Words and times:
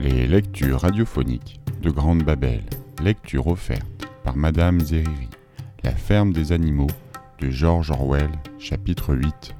Les 0.00 0.28
lectures 0.28 0.82
radiophoniques 0.82 1.60
de 1.82 1.90
Grande 1.90 2.22
Babel, 2.22 2.62
lecture 3.02 3.48
offerte 3.48 4.06
par 4.22 4.36
Madame 4.36 4.78
Zeriri, 4.78 5.28
La 5.82 5.90
ferme 5.90 6.32
des 6.32 6.52
animaux 6.52 6.86
de 7.40 7.50
George 7.50 7.90
Orwell, 7.90 8.30
chapitre 8.60 9.12
8. 9.16 9.56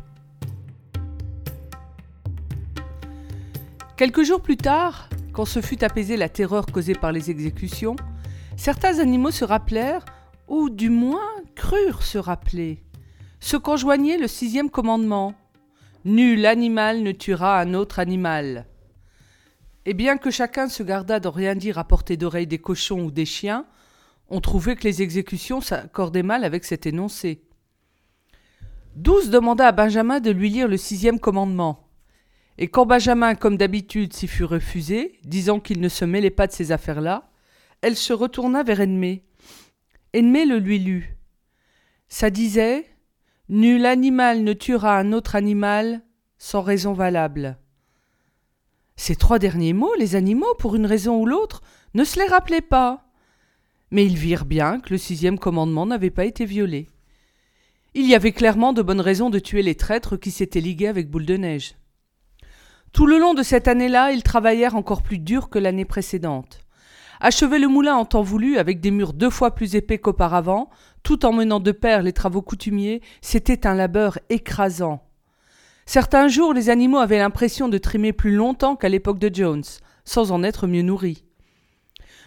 Quelques 3.97 4.23
jours 4.23 4.41
plus 4.41 4.57
tard, 4.57 5.09
quand 5.33 5.45
se 5.45 5.61
fut 5.61 5.83
apaisée 5.83 6.17
la 6.17 6.29
terreur 6.29 6.67
causée 6.67 6.95
par 6.95 7.11
les 7.11 7.33
exécutions, 7.33 7.97
certains 8.57 9.01
animaux 9.01 9.33
se 9.33 9.45
rappelèrent, 9.45 10.05
ou 10.47 10.71
du 10.71 10.89
moins 10.89 11.35
crurent 11.57 12.05
se 12.05 12.19
rappeler, 12.19 12.85
ce 13.41 13.57
qu'enjoignait 13.57 14.19
le 14.19 14.29
sixième 14.29 14.71
commandement. 14.71 15.35
Nul 16.05 16.47
animal 16.47 17.03
ne 17.03 17.11
tuera 17.11 17.61
un 17.61 17.75
autre 17.75 17.99
animal. 17.99 18.67
Et 19.89 19.95
bien 19.95 20.19
que 20.19 20.31
chacun 20.31 20.69
se 20.69 20.83
gardât 20.83 21.19
d'en 21.19 21.31
rien 21.31 21.55
dire 21.55 21.79
à 21.79 21.85
portée 21.85 22.19
d'oreille 22.19 22.47
des 22.47 22.59
cochons 22.59 23.05
ou 23.05 23.11
des 23.11 23.25
chiens, 23.25 23.65
on 24.29 24.43
trouvait 24.43 24.77
que 24.77 24.85
les 24.85 25.01
exécutions 25.01 25.63
s'accordaient 25.63 26.23
mal 26.23 26.45
avec 26.45 26.67
cet 26.67 26.85
énoncé. 26.85 27.41
Douze 28.97 29.31
demanda 29.31 29.67
à 29.67 29.73
Benjamin 29.73 30.21
de 30.21 30.31
lui 30.31 30.51
lire 30.51 30.69
le 30.69 30.77
sixième 30.77 31.19
commandement. 31.19 31.89
Et 32.59 32.69
quand 32.69 32.85
Benjamin, 32.85 33.35
comme 33.35 33.57
d'habitude, 33.57 34.13
s'y 34.13 34.29
fut 34.29 34.45
refusé, 34.45 35.19
disant 35.25 35.59
qu'il 35.59 35.81
ne 35.81 35.89
se 35.89 36.05
mêlait 36.05 36.29
pas 36.29 36.47
de 36.47 36.53
ces 36.53 36.71
affaires-là, 36.71 37.31
elle 37.81 37.97
se 37.97 38.13
retourna 38.13 38.63
vers 38.65 38.83
Ennemi. 38.83 39.23
Ennemi 40.13 40.45
le 40.45 40.59
lui 40.59 40.81
lut. 40.81 41.17
Ça 42.09 42.29
disait 42.29 42.85
Nul 43.49 43.87
animal 43.87 44.45
ne 44.45 44.53
tuera 44.53 44.99
un 44.99 45.15
autre 45.15 45.35
animal 45.35 46.03
sans 46.37 46.61
raison 46.61 46.93
valable. 46.93 47.57
Ces 48.99 49.15
trois 49.15 49.39
derniers 49.39 49.75
mots, 49.75 49.95
les 49.97 50.17
animaux, 50.17 50.55
pour 50.59 50.75
une 50.75 50.85
raison 50.85 51.21
ou 51.21 51.25
l'autre, 51.25 51.63
ne 51.95 52.03
se 52.03 52.19
les 52.19 52.27
rappelaient 52.27 52.61
pas. 52.61 53.05
Mais 53.93 54.05
ils 54.05 54.17
virent 54.17 54.45
bien 54.45 54.81
que 54.81 54.91
le 54.91 54.99
sixième 54.99 55.39
commandement 55.39 55.87
n'avait 55.87 56.11
pas 56.11 56.25
été 56.25 56.45
violé. 56.45 56.89
Il 57.95 58.07
y 58.07 58.17
avait 58.17 58.33
clairement 58.33 58.73
de 58.73 58.83
bonnes 58.83 59.01
raisons 59.01 59.31
de 59.31 59.39
tuer 59.39 59.63
les 59.63 59.77
traîtres 59.77 60.17
qui 60.17 60.33
s'étaient 60.33 60.61
ligués 60.61 60.89
avec 60.89 61.09
Boule 61.09 61.27
de 61.27 61.37
Neige. 61.37 61.77
Tout 62.93 63.07
le 63.07 63.19
long 63.19 63.35
de 63.35 63.45
cette 63.45 63.69
année-là, 63.69 64.11
ils 64.11 64.25
travaillèrent 64.25 64.75
encore 64.75 65.03
plus 65.03 65.21
dur 65.21 65.49
que 65.49 65.61
l'année 65.61 65.85
précédente. 65.85 66.65
Achever 67.21 67.61
le 67.61 67.69
moulin 67.69 67.95
en 67.95 68.05
temps 68.05 68.23
voulu, 68.23 68.59
avec 68.59 68.81
des 68.81 68.91
murs 68.91 69.13
deux 69.13 69.31
fois 69.31 69.55
plus 69.55 69.77
épais 69.77 69.99
qu'auparavant, 69.99 70.71
tout 71.05 71.25
en 71.25 71.33
menant 71.33 71.61
de 71.61 71.73
pair 71.73 72.03
les 72.03 72.13
travaux 72.13 72.43
coutumiers, 72.43 73.01
c'était 73.21 73.65
un 73.65 73.75
labeur 73.75 74.19
écrasant. 74.29 75.08
Certains 75.89 76.29
jours, 76.29 76.53
les 76.53 76.69
animaux 76.69 76.99
avaient 76.99 77.17
l'impression 77.17 77.67
de 77.67 77.79
trimer 77.79 78.13
plus 78.13 78.35
longtemps 78.35 78.77
qu'à 78.77 78.91
l'époque 78.91 79.19
de 79.19 79.35
Jones, 79.35 79.65
sans 80.05 80.33
en 80.33 80.43
être 80.43 80.67
mieux 80.67 80.83
nourris. 80.83 81.25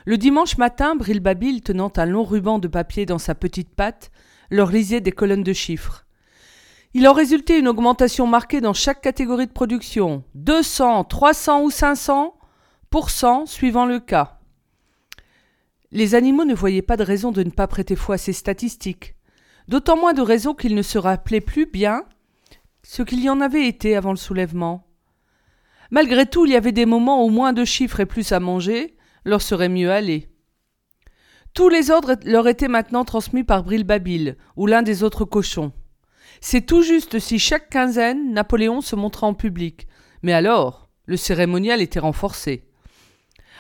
Le 0.06 0.18
dimanche 0.18 0.58
matin, 0.58 0.96
Brilbabil, 0.96 1.62
tenant 1.62 1.94
un 1.98 2.08
long 2.08 2.24
ruban 2.24 2.58
de 2.58 2.68
papier 2.68 3.06
dans 3.06 3.20
sa 3.20 3.36
petite 3.36 3.70
patte, 3.70 4.10
leur 4.50 4.72
lisait 4.72 5.00
des 5.00 5.12
colonnes 5.12 5.44
de 5.44 5.54
chiffres. 5.54 6.08
Il 6.96 7.08
en 7.08 7.14
résultait 7.14 7.60
une 7.60 7.68
augmentation 7.68 8.26
marquée 8.26 8.62
dans 8.62 8.74
chaque 8.74 9.02
catégorie 9.02 9.46
de 9.46 9.52
production, 9.52 10.24
200, 10.34 11.04
300 11.04 11.62
ou 11.62 11.70
500% 11.70 13.46
suivant 13.46 13.86
le 13.86 14.00
cas. 14.00 14.40
Les 15.92 16.16
animaux 16.16 16.46
ne 16.46 16.56
voyaient 16.56 16.82
pas 16.82 16.98
de 16.98 17.04
raison 17.04 17.32
de 17.32 17.44
ne 17.44 17.52
pas 17.52 17.68
prêter 17.68 17.96
foi 17.96 18.16
à 18.16 18.18
ces 18.18 18.34
statistiques, 18.34 19.14
d'autant 19.68 19.98
moins 19.98 20.14
de 20.14 20.24
raison 20.24 20.56
qu'ils 20.56 20.74
ne 20.74 20.82
se 20.82 20.98
rappelaient 20.98 21.42
plus 21.42 21.68
bien 21.68 22.06
ce 22.84 23.04
qu'il 23.04 23.22
y 23.22 23.30
en 23.30 23.42
avait 23.42 23.68
été 23.68 23.96
avant 23.96 24.12
le 24.12 24.18
soulèvement. 24.18 24.88
Malgré 25.92 26.26
tout, 26.26 26.46
il 26.46 26.52
y 26.52 26.56
avait 26.56 26.72
des 26.72 26.86
moments 26.86 27.26
où 27.26 27.30
moins 27.30 27.54
de 27.54 27.66
chiffres 27.66 28.00
et 28.00 28.06
plus 28.06 28.32
à 28.32 28.40
manger 28.40 28.96
leur 29.26 29.42
serait 29.42 29.70
mieux 29.70 29.92
aller. 29.92 30.30
Tous 31.54 31.70
les 31.70 31.92
ordres 31.92 32.16
leur 32.24 32.48
étaient 32.48 32.70
maintenant 32.70 33.04
transmis 33.04 33.44
par 33.44 33.64
Brilbabil 33.64 34.38
ou 34.56 34.68
l'un 34.68 34.82
des 34.82 35.04
autres 35.04 35.26
cochons. 35.26 35.74
C'est 36.40 36.66
tout 36.66 36.82
juste 36.82 37.20
si 37.20 37.40
chaque 37.40 37.70
quinzaine 37.70 38.34
Napoléon 38.34 38.82
se 38.82 38.96
montrait 38.96 39.28
en 39.28 39.34
public, 39.34 39.88
mais 40.24 40.34
alors 40.34 40.90
le 41.06 41.18
cérémonial 41.18 41.82
était 41.82 42.00
renforcé. 42.00 42.64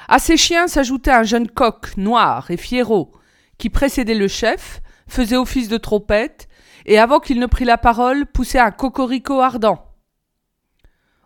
À 0.07 0.19
ces 0.19 0.37
chiens 0.37 0.67
s'ajoutait 0.67 1.11
un 1.11 1.23
jeune 1.23 1.49
coq 1.49 1.95
noir 1.97 2.49
et 2.49 2.57
fiero, 2.57 3.11
qui 3.57 3.69
précédait 3.69 4.15
le 4.15 4.27
chef, 4.27 4.81
faisait 5.11 5.35
office 5.35 5.67
de 5.67 5.77
trompette, 5.77 6.47
et 6.85 6.97
avant 6.97 7.19
qu'il 7.19 7.39
ne 7.39 7.45
prît 7.45 7.65
la 7.65 7.77
parole, 7.77 8.25
poussait 8.25 8.59
un 8.59 8.71
cocorico 8.71 9.41
ardent. 9.41 9.85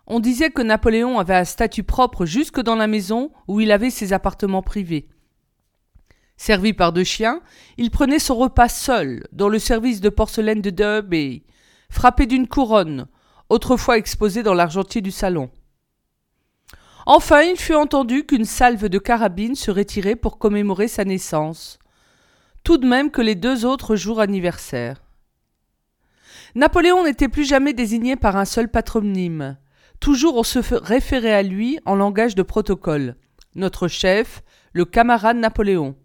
On 0.07 0.19
disait 0.19 0.49
que 0.49 0.61
Napoléon 0.61 1.19
avait 1.19 1.35
un 1.35 1.45
statut 1.45 1.83
propre 1.83 2.25
jusque 2.25 2.59
dans 2.59 2.75
la 2.75 2.87
maison 2.87 3.31
où 3.47 3.61
il 3.61 3.71
avait 3.71 3.89
ses 3.89 4.11
appartements 4.11 4.61
privés. 4.61 5.07
Servi 6.37 6.73
par 6.73 6.93
deux 6.93 7.03
chiens, 7.03 7.41
il 7.77 7.91
prenait 7.91 8.19
son 8.19 8.35
repas 8.35 8.69
seul, 8.69 9.23
dans 9.31 9.49
le 9.49 9.59
service 9.59 10.01
de 10.01 10.09
porcelaine 10.09 10.61
de 10.61 10.69
Derby, 10.69 11.43
frappé 11.89 12.25
d'une 12.25 12.47
couronne, 12.47 13.07
autrefois 13.49 13.97
exposée 13.97 14.43
dans 14.43 14.53
l'argentier 14.53 15.01
du 15.01 15.11
salon. 15.11 15.49
Enfin, 17.05 17.41
il 17.41 17.55
fut 17.55 17.75
entendu 17.75 18.25
qu'une 18.25 18.45
salve 18.45 18.89
de 18.89 18.97
carabines 18.97 19.55
serait 19.55 19.85
tirée 19.85 20.15
pour 20.15 20.39
commémorer 20.39 20.87
sa 20.87 21.05
naissance, 21.05 21.79
tout 22.65 22.77
de 22.77 22.87
même 22.87 23.11
que 23.11 23.21
les 23.21 23.35
deux 23.35 23.63
autres 23.63 23.95
jours 23.95 24.19
anniversaires. 24.19 25.01
Napoléon 26.55 27.03
n'était 27.03 27.29
plus 27.29 27.45
jamais 27.45 27.73
désigné 27.73 28.15
par 28.15 28.35
un 28.37 28.45
seul 28.45 28.69
patronyme. 28.69 29.57
Toujours 29.99 30.35
on 30.35 30.43
se 30.43 30.59
référait 30.73 31.33
à 31.33 31.43
lui 31.43 31.79
en 31.85 31.95
langage 31.95 32.33
de 32.33 32.41
protocole. 32.41 33.15
Notre 33.53 33.87
chef, 33.87 34.41
le 34.73 34.83
camarade 34.83 35.37
Napoléon. 35.37 35.95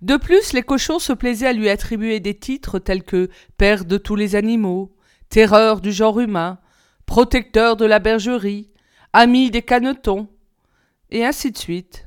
De 0.00 0.16
plus, 0.16 0.52
les 0.52 0.62
cochons 0.62 1.00
se 1.00 1.12
plaisaient 1.12 1.48
à 1.48 1.52
lui 1.52 1.68
attribuer 1.68 2.20
des 2.20 2.38
titres 2.38 2.78
tels 2.78 3.02
que 3.02 3.28
Père 3.56 3.84
de 3.84 3.98
tous 3.98 4.16
les 4.16 4.36
animaux, 4.36 4.94
Terreur 5.28 5.80
du 5.80 5.92
genre 5.92 6.20
humain, 6.20 6.58
Protecteur 7.04 7.76
de 7.76 7.84
la 7.84 7.98
bergerie, 7.98 8.70
ami 9.12 9.50
des 9.50 9.62
canetons, 9.62 10.28
et 11.10 11.24
ainsi 11.24 11.50
de 11.50 11.58
suite. 11.58 12.06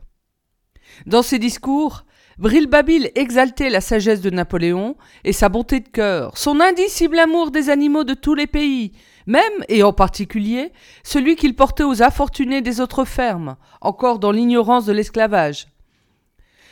Dans 1.06 1.22
ses 1.22 1.38
discours, 1.38 2.06
Brilbabil 2.38 3.12
exaltait 3.16 3.70
la 3.70 3.80
sagesse 3.80 4.20
de 4.20 4.30
Napoléon 4.30 4.98
et 5.24 5.32
sa 5.32 5.48
bonté 5.48 5.80
de 5.80 5.88
cœur, 5.88 6.38
son 6.38 6.60
indicible 6.60 7.18
amour 7.18 7.50
des 7.50 7.70
animaux 7.70 8.04
de 8.04 8.14
tous 8.14 8.36
les 8.36 8.48
pays, 8.48 8.92
même 9.26 9.64
et 9.70 9.84
en 9.84 9.94
particulier 9.94 10.74
celui 11.04 11.38
qu'il 11.38 11.56
portait 11.56 11.86
aux 11.86 12.04
infortunés 12.04 12.62
des 12.62 12.82
autres 12.82 13.06
fermes, 13.06 13.56
encore 13.80 14.20
dans 14.20 14.32
l'ignorance 14.32 14.86
de 14.86 14.92
l'esclavage. 14.92 15.68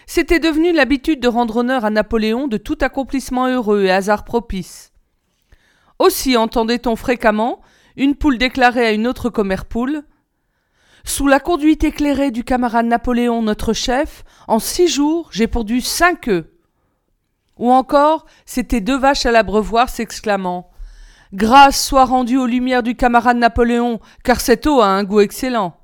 C'était 0.06 0.40
devenu 0.40 0.74
l'habitude 0.74 1.22
de 1.22 1.30
rendre 1.30 1.58
honneur 1.58 1.86
à 1.86 1.90
Napoléon 1.90 2.50
de 2.50 2.58
tout 2.58 2.78
accomplissement 2.82 3.48
heureux 3.48 3.84
et 3.84 3.92
hasard 3.92 4.26
propice. 4.26 4.92
Aussi 5.98 6.36
entendait-on 6.36 6.98
fréquemment 6.98 7.62
une 7.96 8.16
poule 8.16 8.38
déclarer 8.38 8.86
à 8.86 8.92
une 8.92 9.08
autre 9.08 9.30
commère 9.30 9.64
poule 9.64 10.04
sous 11.06 11.28
la 11.28 11.40
conduite 11.40 11.84
éclairée 11.84 12.32
du 12.32 12.44
camarade 12.44 12.86
Napoléon, 12.86 13.42
notre 13.42 13.74
chef, 13.74 14.24
en 14.48 14.60
six 14.60 14.88
jours, 14.88 15.30
j'ai 15.32 15.48
pondu 15.48 15.82
cinq 15.82 16.28
œufs. 16.28 16.46
Ou 17.58 17.72
encore, 17.72 18.26
c'étaient 18.46 18.82
deux 18.82 18.98
vaches 18.98 19.26
à 19.26 19.32
l'abreuvoir 19.32 19.90
s'exclamant 19.90 20.72
Grâce 21.34 21.84
soit 21.84 22.06
rendue 22.06 22.38
aux 22.38 22.46
lumières 22.46 22.84
du 22.84 22.96
camarade 22.96 23.38
Napoléon, 23.38 24.00
car 24.24 24.40
cette 24.40 24.68
eau 24.68 24.82
a 24.82 24.88
un 24.88 25.04
goût 25.04 25.20
excellent. 25.20 25.76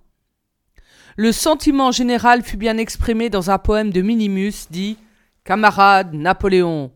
Le 1.18 1.31
sentiment 1.31 1.91
général 1.91 2.44
fut 2.44 2.56
bien 2.56 2.78
exprimé 2.78 3.30
dans 3.30 3.51
un 3.51 3.57
poème 3.57 3.91
de 3.91 4.01
Minimus 4.01 4.68
dit 4.69 4.97
Camarade 5.44 6.13
Napoléon. 6.13 6.91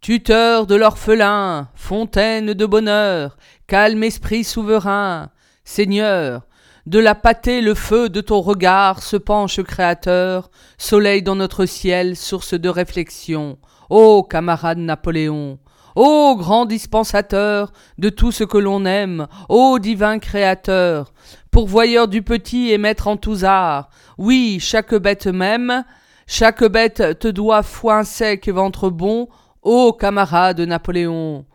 Tuteur 0.00 0.66
de 0.66 0.74
l'orphelin, 0.74 1.68
fontaine 1.74 2.54
de 2.54 2.66
bonheur, 2.66 3.36
calme 3.66 4.02
esprit 4.02 4.42
souverain, 4.42 5.30
Seigneur, 5.64 6.46
de 6.86 6.98
la 6.98 7.14
pâtée 7.14 7.62
le 7.62 7.74
feu 7.74 8.10
de 8.10 8.20
ton 8.20 8.40
regard 8.40 9.02
se 9.02 9.16
penche 9.16 9.62
créateur, 9.62 10.50
soleil 10.76 11.22
dans 11.22 11.34
notre 11.34 11.64
ciel, 11.64 12.14
source 12.14 12.54
de 12.54 12.68
réflexion. 12.68 13.58
Ô 13.88 14.22
camarade 14.22 14.78
Napoléon, 14.78 15.58
ô 15.94 16.36
grand 16.36 16.66
dispensateur 16.66 17.72
de 17.96 18.10
tout 18.10 18.32
ce 18.32 18.44
que 18.44 18.58
l'on 18.58 18.84
aime, 18.84 19.28
ô 19.48 19.78
divin 19.78 20.18
créateur, 20.18 21.14
pourvoyeur 21.50 22.06
du 22.06 22.22
petit 22.22 22.70
et 22.70 22.78
maître 22.78 23.08
en 23.08 23.16
tous 23.16 23.44
arts, 23.44 23.88
oui, 24.18 24.58
chaque 24.60 24.94
bête 24.94 25.26
même, 25.26 25.84
chaque 26.26 26.64
bête 26.64 27.18
te 27.18 27.28
doit 27.28 27.62
foin 27.62 28.04
sec 28.04 28.46
et 28.46 28.52
ventre 28.52 28.90
bon, 28.90 29.28
ô 29.62 29.92
camarade 29.92 30.60
Napoléon. 30.60 31.46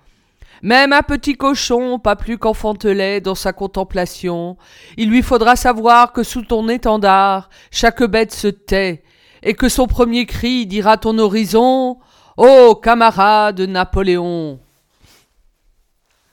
Même 0.62 0.92
un 0.92 1.02
petit 1.02 1.36
cochon, 1.36 2.00
pas 2.00 2.16
plus 2.16 2.38
qu'enfantelet 2.38 3.22
dans 3.22 3.36
sa 3.36 3.54
contemplation, 3.54 4.58
il 4.98 5.10
lui 5.10 5.22
faudra 5.22 5.56
savoir 5.56 6.12
que 6.12 6.24
sous 6.24 6.42
ton 6.42 6.68
étendard, 6.68 7.50
chaque 7.72 8.04
bête 8.04 8.34
se 8.34 8.48
tait, 8.48 9.04
et 9.42 9.54
que 9.54 9.70
son 9.70 9.88
premier 9.88 10.26
cri 10.26 10.66
dira 10.66 10.98
ton 10.98 11.18
horizon 11.18 11.98
Ô 12.36 12.76
camarade 12.76 13.62
Napoléon 13.62 14.60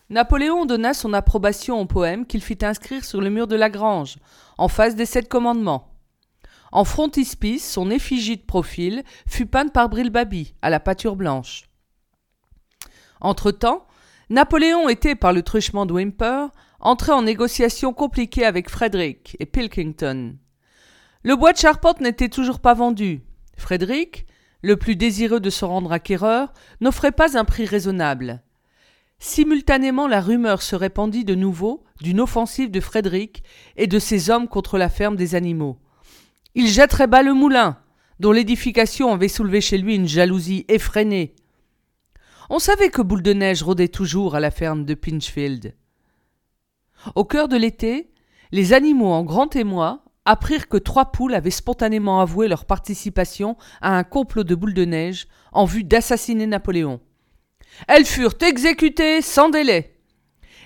Napoléon 0.09 0.67
donna 0.67 0.95
son 0.95 1.13
approbation 1.13 1.81
au 1.81 1.87
poème 1.87 2.27
qu'il 2.27 2.43
fit 2.43 2.59
inscrire 2.63 3.05
sur 3.05 3.21
le 3.21 3.31
mur 3.31 3.47
de 3.47 3.57
la 3.57 3.71
grange, 3.71 4.17
en 4.59 4.69
face 4.69 4.95
des 4.95 5.07
sept 5.07 5.29
commandements. 5.29 5.93
En 6.73 6.85
frontispice, 6.85 7.69
son 7.69 7.91
effigie 7.91 8.37
de 8.37 8.43
profil 8.43 9.03
fut 9.29 9.47
peinte 9.47 9.73
par 9.73 9.89
Brilbabi, 9.89 10.55
à 10.63 10.71
la 10.71 10.81
pâture 10.81 11.17
blanche. 11.17 11.69
Entre-temps, 13.21 13.87
Napoléon 14.29 14.89
était, 14.89 15.15
par 15.15 15.33
le 15.33 15.43
truchement 15.43 15.87
de 15.87 15.93
Wimper, 15.93 16.49
entré 16.81 17.13
en 17.13 17.23
négociation 17.23 17.93
compliquée 17.93 18.45
avec 18.45 18.69
Frederick 18.69 19.37
et 19.39 19.47
Pilkington. 19.47 20.37
Le 21.23 21.37
bois 21.37 21.53
de 21.53 21.59
charpente 21.59 22.01
n'était 22.01 22.29
toujours 22.29 22.59
pas 22.59 22.75
vendu. 22.75 23.23
Frédéric, 23.57 24.27
le 24.63 24.77
plus 24.77 24.97
désireux 24.97 25.41
de 25.41 25.51
se 25.51 25.65
rendre 25.65 25.93
acquéreur, 25.93 26.53
n'offrait 26.81 27.13
pas 27.13 27.39
un 27.39 27.45
prix 27.45 27.67
raisonnable. 27.67 28.43
Simultanément, 29.19 30.09
la 30.09 30.21
rumeur 30.21 30.61
se 30.61 30.77
répandit 30.77 31.25
de 31.25 31.35
nouveau 31.35 31.85
d'une 32.01 32.21
offensive 32.21 32.71
de 32.71 32.81
Frédéric 32.81 33.45
et 33.77 33.87
de 33.87 33.99
ses 33.99 34.29
hommes 34.29 34.49
contre 34.49 34.77
la 34.77 34.89
ferme 34.89 35.17
des 35.17 35.35
animaux. 35.35 35.79
Il 36.55 36.69
jetterait 36.69 37.07
bas 37.07 37.23
le 37.23 37.33
moulin, 37.33 37.79
dont 38.19 38.33
l'édification 38.33 39.13
avait 39.13 39.29
soulevé 39.29 39.61
chez 39.61 39.79
lui 39.79 39.95
une 39.95 40.09
jalousie 40.09 40.65
effrénée. 40.69 41.35
On 42.49 42.59
savait 42.61 42.91
que 42.91 43.03
Boule 43.03 43.23
de 43.23 43.33
Neige 43.33 43.63
rôdait 43.63 43.89
toujours 43.89 44.37
à 44.37 44.41
la 44.41 44.51
ferme 44.51 44.85
de 44.85 44.95
Pinchfield. 44.95 45.75
Au 47.15 47.25
cœur 47.25 47.49
de 47.49 47.57
l'été, 47.57 48.13
les 48.53 48.73
animaux 48.73 49.11
en 49.11 49.25
grand 49.25 49.57
émoi 49.57 50.05
apprirent 50.25 50.69
que 50.69 50.77
trois 50.77 51.13
poules 51.13 51.35
avaient 51.35 51.51
spontanément 51.51 52.21
avoué 52.21 52.47
leur 52.49 52.65
participation 52.65 53.57
à 53.81 53.97
un 53.97 54.05
complot 54.05 54.45
de 54.45 54.55
Boule 54.55 54.75
de 54.75 54.85
Neige 54.85 55.27
en 55.53 55.65
vue 55.65 55.85
d'assassiner 55.85 56.47
Napoléon. 56.47 57.01
Elles 57.89 58.07
furent 58.07 58.39
exécutées 58.41 59.23
sans 59.23 59.49
délai. 59.49 59.99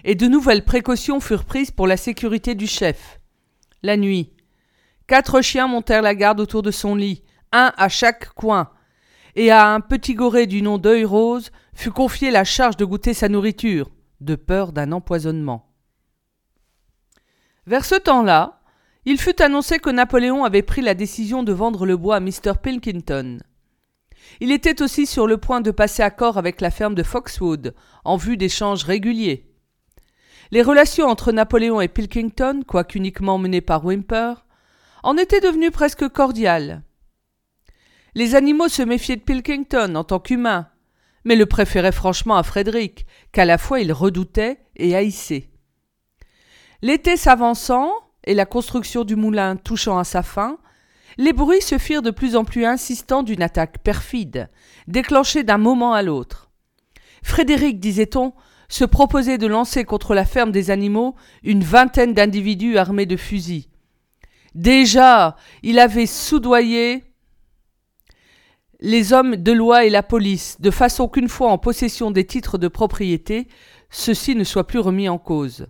Et 0.05 0.15
de 0.15 0.26
nouvelles 0.26 0.65
précautions 0.65 1.21
furent 1.21 1.44
prises 1.44 1.71
pour 1.71 1.87
la 1.87 1.97
sécurité 1.97 2.55
du 2.55 2.67
chef. 2.67 3.21
La 3.83 3.97
nuit, 3.97 4.33
quatre 5.06 5.41
chiens 5.41 5.67
montèrent 5.67 6.03
la 6.03 6.15
garde 6.15 6.41
autour 6.41 6.62
de 6.62 6.71
son 6.71 6.94
lit, 6.94 7.23
un 7.53 7.73
à 7.76 7.88
chaque 7.88 8.33
coin, 8.35 8.71
et 9.35 9.50
à 9.50 9.73
un 9.73 9.81
petit 9.81 10.15
goré 10.15 10.47
du 10.47 10.62
nom 10.62 10.79
d'œil 10.79 11.05
rose 11.05 11.50
fut 11.81 11.91
confiée 11.91 12.31
la 12.31 12.44
charge 12.44 12.77
de 12.77 12.85
goûter 12.85 13.15
sa 13.15 13.31
nourriture, 13.31 13.91
de 14.21 14.35
peur 14.35 14.73
d'un 14.73 14.93
empoisonnement. 14.93 15.73
Vers 17.67 17.87
ce 17.87 17.94
temps-là, 17.94 18.61
il 19.06 19.19
fut 19.19 19.41
annoncé 19.41 19.79
que 19.79 19.88
Napoléon 19.88 20.44
avait 20.44 20.61
pris 20.61 20.82
la 20.82 20.93
décision 20.93 21.43
de 21.43 21.55
vendre 21.55 21.87
le 21.87 21.97
bois 21.97 22.17
à 22.17 22.21
Mr. 22.21 22.53
Pilkington. 22.62 23.38
Il 24.41 24.53
était 24.53 24.82
aussi 24.82 25.06
sur 25.06 25.27
le 25.27 25.38
point 25.38 25.62
de 25.62 25.71
passer 25.71 26.03
accord 26.03 26.37
avec 26.37 26.61
la 26.61 26.71
ferme 26.71 26.94
de 26.94 27.03
Foxwood, 27.03 27.75
en 28.05 28.19
vue 28.19 28.37
d'échanges 28.37 28.85
réguliers. 28.85 29.50
Les 30.50 30.62
relations 30.62 31.06
entre 31.06 31.33
Napoléon 31.33 31.81
et 31.81 31.88
Pilkington, 31.88 32.62
quoiqu'uniquement 32.67 33.38
menées 33.38 33.62
par 33.62 33.87
Wimper, 33.87 34.44
en 35.03 35.17
étaient 35.17 35.41
devenues 35.41 35.71
presque 35.71 36.06
cordiales. 36.11 36.83
Les 38.15 38.35
animaux 38.35 38.69
se 38.69 38.83
méfiaient 38.83 39.17
de 39.17 39.23
Pilkington 39.23 39.94
en 39.94 40.05
tant 40.05 40.21
qu'humain, 40.21 40.69
mais 41.25 41.37
le 41.37 41.47
préféraient 41.47 41.93
franchement 41.93 42.37
à 42.37 42.43
Frédéric, 42.43 43.07
qu'à 43.33 43.45
la 43.45 43.59
fois 43.59 43.81
ils 43.81 43.93
redoutaient 43.93 44.59
et 44.77 44.95
haïssaient. 44.97 45.51
L'été 46.83 47.17
s'avançant, 47.17 47.93
et 48.25 48.35
la 48.35 48.47
construction 48.47 49.05
du 49.05 49.17
moulin 49.17 49.57
touchant 49.57 49.99
à 49.99 50.05
sa 50.05 50.23
fin, 50.23 50.59
les 51.19 51.33
bruits 51.33 51.63
se 51.63 51.79
firent 51.79 52.03
de 52.03 52.11
plus 52.11 52.37
en 52.37 52.45
plus 52.45 52.65
insistants 52.65 53.23
d'une 53.23 53.43
attaque 53.43 53.79
perfide, 53.79 54.49
déclenchée 54.87 55.43
d'un 55.43 55.59
moment 55.59 55.93
à 55.93 56.03
l'autre. 56.03 56.51
Frédéric, 57.23 57.81
disait-on, 57.81 58.33
se 58.69 58.85
proposait 58.85 59.39
de 59.39 59.47
lancer 59.47 59.85
contre 59.85 60.15
la 60.15 60.25
ferme 60.25 60.53
des 60.53 60.71
animaux 60.71 61.17
une 61.43 61.65
vingtaine 61.65 62.15
d'individus 62.15 62.79
armés 62.79 63.07
de 63.07 63.17
fusils. 63.17 63.67
Déjà, 64.55 65.37
il 65.63 65.79
avait 65.79 66.07
soudoyé 66.07 67.05
les 68.81 69.12
hommes 69.12 69.37
de 69.37 69.53
loi 69.53 69.85
et 69.85 69.91
la 69.91 70.03
police, 70.03 70.56
de 70.61 70.71
façon 70.71 71.09
qu'une 71.09 71.29
fois 71.29 71.50
en 71.50 71.59
possession 71.59 72.11
des 72.11 72.27
titres 72.27 72.59
de 72.59 72.69
propriété, 72.69 73.47
ceux-ci 73.91 74.35
ne 74.35 74.44
soient 74.44 74.67
plus 74.67 74.79
remis 74.79 75.09
en 75.09 75.19
cause. 75.19 75.67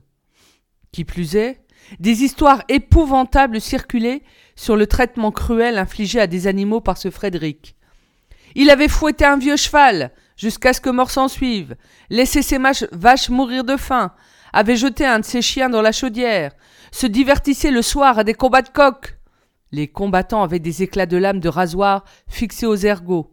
Qui 0.92 1.04
plus 1.04 1.36
est, 1.36 1.60
des 1.98 2.22
histoires 2.22 2.62
épouvantables 2.68 3.60
circulaient 3.60 4.22
sur 4.54 4.76
le 4.76 4.86
traitement 4.86 5.32
cruel 5.32 5.78
infligé 5.78 6.20
à 6.20 6.26
des 6.26 6.46
animaux 6.46 6.80
par 6.80 6.98
ce 6.98 7.10
Frédéric. 7.10 7.74
Il 8.54 8.70
avait 8.70 8.88
fouetté 8.88 9.24
un 9.24 9.38
vieux 9.38 9.56
cheval, 9.56 10.12
jusqu'à 10.36 10.72
ce 10.72 10.80
que 10.80 10.90
mort 10.90 11.10
s'en 11.10 11.28
suive, 11.28 11.76
laissé 12.10 12.42
ses 12.42 12.58
vaches 12.92 13.28
mourir 13.28 13.64
de 13.64 13.76
faim, 13.76 14.12
avait 14.52 14.76
jeté 14.76 15.04
un 15.06 15.20
de 15.20 15.24
ses 15.24 15.42
chiens 15.42 15.68
dans 15.68 15.82
la 15.82 15.92
chaudière, 15.92 16.52
se 16.92 17.06
divertissait 17.06 17.70
le 17.70 17.82
soir 17.82 18.18
à 18.18 18.24
des 18.24 18.34
combats 18.34 18.62
de 18.62 18.68
coqs. 18.68 19.16
Les 19.72 19.88
combattants 19.88 20.42
avaient 20.42 20.58
des 20.58 20.82
éclats 20.82 21.06
de 21.06 21.16
lames 21.16 21.40
de 21.40 21.48
rasoir 21.48 22.04
fixés 22.28 22.66
aux 22.66 22.76
ergots. 22.76 23.30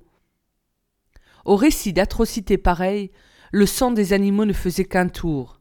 Au 1.45 1.55
récit 1.55 1.93
d'atrocités 1.93 2.57
pareilles, 2.57 3.11
le 3.51 3.65
sang 3.65 3.91
des 3.91 4.13
animaux 4.13 4.45
ne 4.45 4.53
faisait 4.53 4.85
qu'un 4.85 5.07
tour 5.07 5.57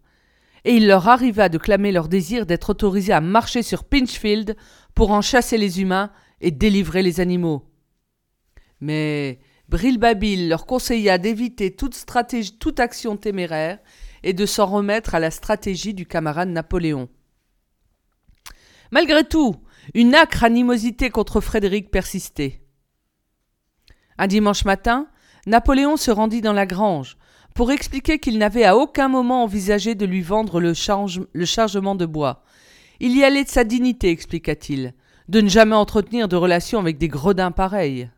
et 0.67 0.75
il 0.75 0.89
leur 0.89 1.07
arriva 1.09 1.49
de 1.49 1.59
clamer 1.59 1.93
leur 1.93 2.09
désir 2.09 2.45
d'être 2.45 2.71
autorisés 2.71 3.13
à 3.13 3.21
marcher 3.21 3.63
sur 3.63 3.85
Pinchfield 3.85 4.57
pour 4.97 5.13
en 5.13 5.23
chasser 5.23 5.59
les 5.59 5.81
humains 5.81 6.11
et 6.41 6.51
délivrer 6.51 7.03
les 7.03 7.21
animaux. 7.21 7.71
Mais 8.81 9.39
Brilbabil 9.69 10.49
leur 10.49 10.67
conseilla 10.67 11.19
d'éviter 11.19 11.77
toute 11.77 11.95
stratégie, 11.95 12.59
toute 12.59 12.81
action 12.81 13.17
téméraire 13.17 13.79
et 14.25 14.33
de 14.33 14.45
s'en 14.45 14.67
remettre 14.67 15.15
à 15.15 15.21
la 15.21 15.31
stratégie 15.31 15.95
du 15.95 16.05
camarade 16.05 16.49
Napoléon. 16.49 17.09
Malgré 18.91 19.25
tout, 19.25 19.57
une 19.95 20.15
âcre 20.15 20.45
animosité 20.45 21.11
contre 21.11 21.41
Frédéric 21.41 21.91
persistait. 21.91 22.63
Un 24.19 24.27
dimanche 24.27 24.65
matin, 24.65 25.09
Napoléon 25.47 25.97
se 25.97 26.11
rendit 26.11 26.41
dans 26.41 26.53
la 26.53 26.67
grange, 26.67 27.17
pour 27.55 27.71
expliquer 27.71 28.19
qu'il 28.19 28.37
n'avait 28.37 28.65
à 28.65 28.77
aucun 28.77 29.09
moment 29.09 29.43
envisagé 29.43 29.95
de 29.95 30.05
lui 30.05 30.21
vendre 30.21 30.61
le, 30.61 30.75
chargement 30.75 31.95
de 31.95 32.05
bois. 32.05 32.43
Il 33.01 33.17
y 33.17 33.25
allait 33.25 33.45
de 33.45 33.49
sa 33.49 33.65
dignité, 33.65 34.11
expliqua-t-il, 34.11 34.93
de 35.29 35.41
ne 35.41 35.49
jamais 35.49 35.75
entretenir 35.75 36.29
de 36.29 36.37
relations 36.37 36.79
avec 36.79 36.99
des 36.99 37.09
gredins 37.09 37.53
pareils. 37.53 38.11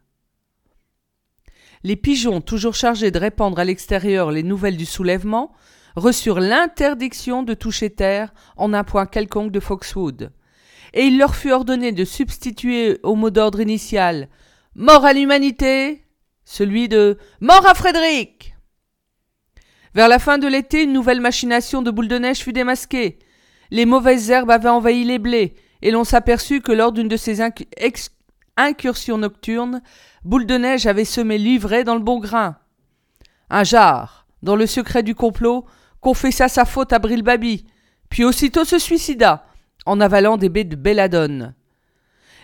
Les 1.85 1.97
pigeons, 1.97 2.41
toujours 2.41 2.75
chargés 2.75 3.13
de 3.13 3.19
répandre 3.19 3.61
à 3.61 3.65
l'extérieur 3.65 4.33
les 4.33 4.43
nouvelles 4.43 4.77
du 4.77 4.87
soulèvement, 4.87 5.53
reçurent 5.95 6.41
l'interdiction 6.41 7.45
de 7.45 7.55
toucher 7.55 7.91
terre 7.91 8.33
en 8.57 8.73
un 8.75 8.83
point 8.83 9.07
quelconque 9.07 9.53
de 9.53 9.61
Foxwood. 9.61 10.33
Et 10.95 11.07
il 11.07 11.19
leur 11.19 11.35
fut 11.35 11.53
ordonné 11.53 11.93
de 11.93 12.05
substituer 12.05 12.99
au 13.03 13.15
mot 13.15 13.31
d'ordre 13.31 13.61
initial 13.61 14.29
Mort 14.75 15.05
à 15.05 15.13
l'humanité 15.13 16.05
celui 16.45 16.89
de 16.89 17.19
Mort 17.41 17.67
à 17.67 17.75
Frédéric 17.75 18.55
vers 19.99 20.07
la 20.07 20.21
fin 20.21 20.39
de 20.39 20.47
l'été, 20.47 20.85
une 20.85 20.93
nouvelle 20.93 21.21
machination 21.21 21.83
de 21.83 21.91
boule 21.91 22.07
de 22.07 22.19
neige 22.19 22.39
fut 22.39 22.53
démasquée. 22.53 23.19
Les 23.73 23.85
mauvaises 23.85 24.31
herbes 24.31 24.53
avaient 24.53 24.69
envahi 24.69 25.03
les 25.03 25.19
blés, 25.19 25.57
et 25.83 25.91
l'on 25.91 26.05
s'aperçut 26.05 26.61
que 26.61 26.71
lors 26.71 26.93
d'une 26.93 27.09
de 27.09 27.17
ces 27.17 27.41
incursions 28.57 29.19
nocturnes, 29.19 29.83
Boule 30.25 30.47
de 30.47 30.57
Neige 30.57 30.87
avait 30.87 31.05
semé 31.05 31.37
l'ivraie 31.37 31.83
dans 31.83 31.97
le 31.97 32.01
bon 32.01 32.21
grain. 32.21 32.59
Un 33.51 33.65
jar, 33.65 34.29
dans 34.45 34.55
le 34.55 34.67
secret 34.67 35.03
du 35.03 35.17
complot, 35.17 35.65
confessa 36.01 36.47
sa 36.49 36.65
faute 36.65 36.93
à 36.93 37.01
Brilbabi, 37.01 37.67
puis 38.09 38.23
aussitôt 38.23 38.65
se 38.65 38.79
suicida, 38.79 39.48
en 39.89 40.01
avalant 40.01 40.37
des 40.37 40.51
baies 40.51 40.65
de 40.65 40.77
belladone. 40.77 41.55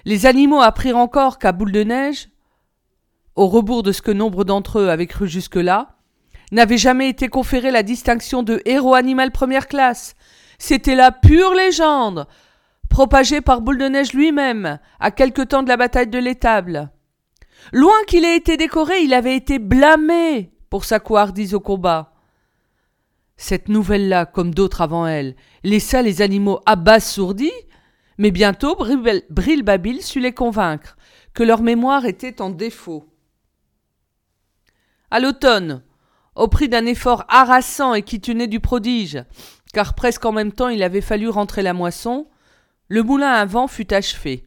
Les 0.07 0.27
animaux 0.27 0.63
apprirent 0.63 0.97
encore 0.97 1.39
qu'à 1.39 1.53
Boule 1.53 1.73
de 1.73 1.85
Neige, 1.85 2.31
au 3.37 3.49
rebours 3.49 3.83
de 3.83 3.93
ce 3.93 4.03
que 4.03 4.11
nombre 4.11 4.45
d'entre 4.45 4.79
eux 4.79 4.89
avaient 4.89 5.07
cru 5.07 5.29
jusque-là, 5.29 5.97
n'avait 6.53 6.79
jamais 6.79 7.09
été 7.09 7.29
conféré 7.29 7.71
la 7.71 7.83
distinction 7.83 8.43
de 8.43 8.63
héros 8.65 8.95
animal 8.95 9.31
première 9.31 9.67
classe. 9.67 10.15
C'était 10.59 10.95
la 10.95 11.13
pure 11.13 11.53
légende, 11.53 12.27
propagée 12.89 13.41
par 13.41 13.61
Boule 13.61 13.79
de 13.79 13.89
Neige 13.89 14.15
lui-même, 14.15 14.79
à 15.01 15.11
quelque 15.11 15.43
temps 15.43 15.63
de 15.63 15.69
la 15.69 15.77
bataille 15.77 16.09
de 16.09 16.19
l'étable. 16.19 16.91
Loin 17.73 17.97
qu'il 18.07 18.25
ait 18.25 18.37
été 18.37 18.57
décoré, 18.57 19.01
il 19.03 19.13
avait 19.13 19.37
été 19.37 19.59
blâmé 19.59 20.53
pour 20.71 20.85
sa 20.85 20.99
couardise 20.99 21.55
au 21.55 21.61
combat. 21.61 22.14
Cette 23.37 23.69
nouvelle-là, 23.69 24.27
comme 24.27 24.55
d'autres 24.55 24.81
avant 24.81 25.07
elle, 25.07 25.35
laissa 25.63 26.03
les 26.03 26.23
animaux 26.23 26.61
abasourdis, 26.67 27.53
mais 28.19 28.31
bientôt 28.31 28.77
Brilbabil 28.77 30.03
sut 30.03 30.21
les 30.21 30.33
convaincre 30.33 30.97
que 31.35 31.43
leur 31.43 31.63
mémoire 31.63 32.07
était 32.07 32.41
en 32.41 32.51
défaut. 32.51 33.09
À 35.11 35.21
l'automne, 35.21 35.83
au 36.37 36.49
prix 36.49 36.69
d'un 36.69 36.87
effort 36.87 37.25
harassant 37.29 37.95
et 37.95 38.03
qui 38.03 38.21
tenait 38.21 38.47
du 38.47 38.61
prodige, 38.61 39.23
car 39.73 39.95
presque 39.95 40.25
en 40.25 40.33
même 40.33 40.53
temps 40.53 40.69
il 40.69 40.83
avait 40.83 41.01
fallu 41.01 41.29
rentrer 41.29 41.63
la 41.63 41.73
moisson, 41.73 42.29
le 42.89 43.03
moulin 43.03 43.33
à 43.33 43.45
vent 43.45 43.67
fut 43.67 43.93
achevé. 43.93 44.45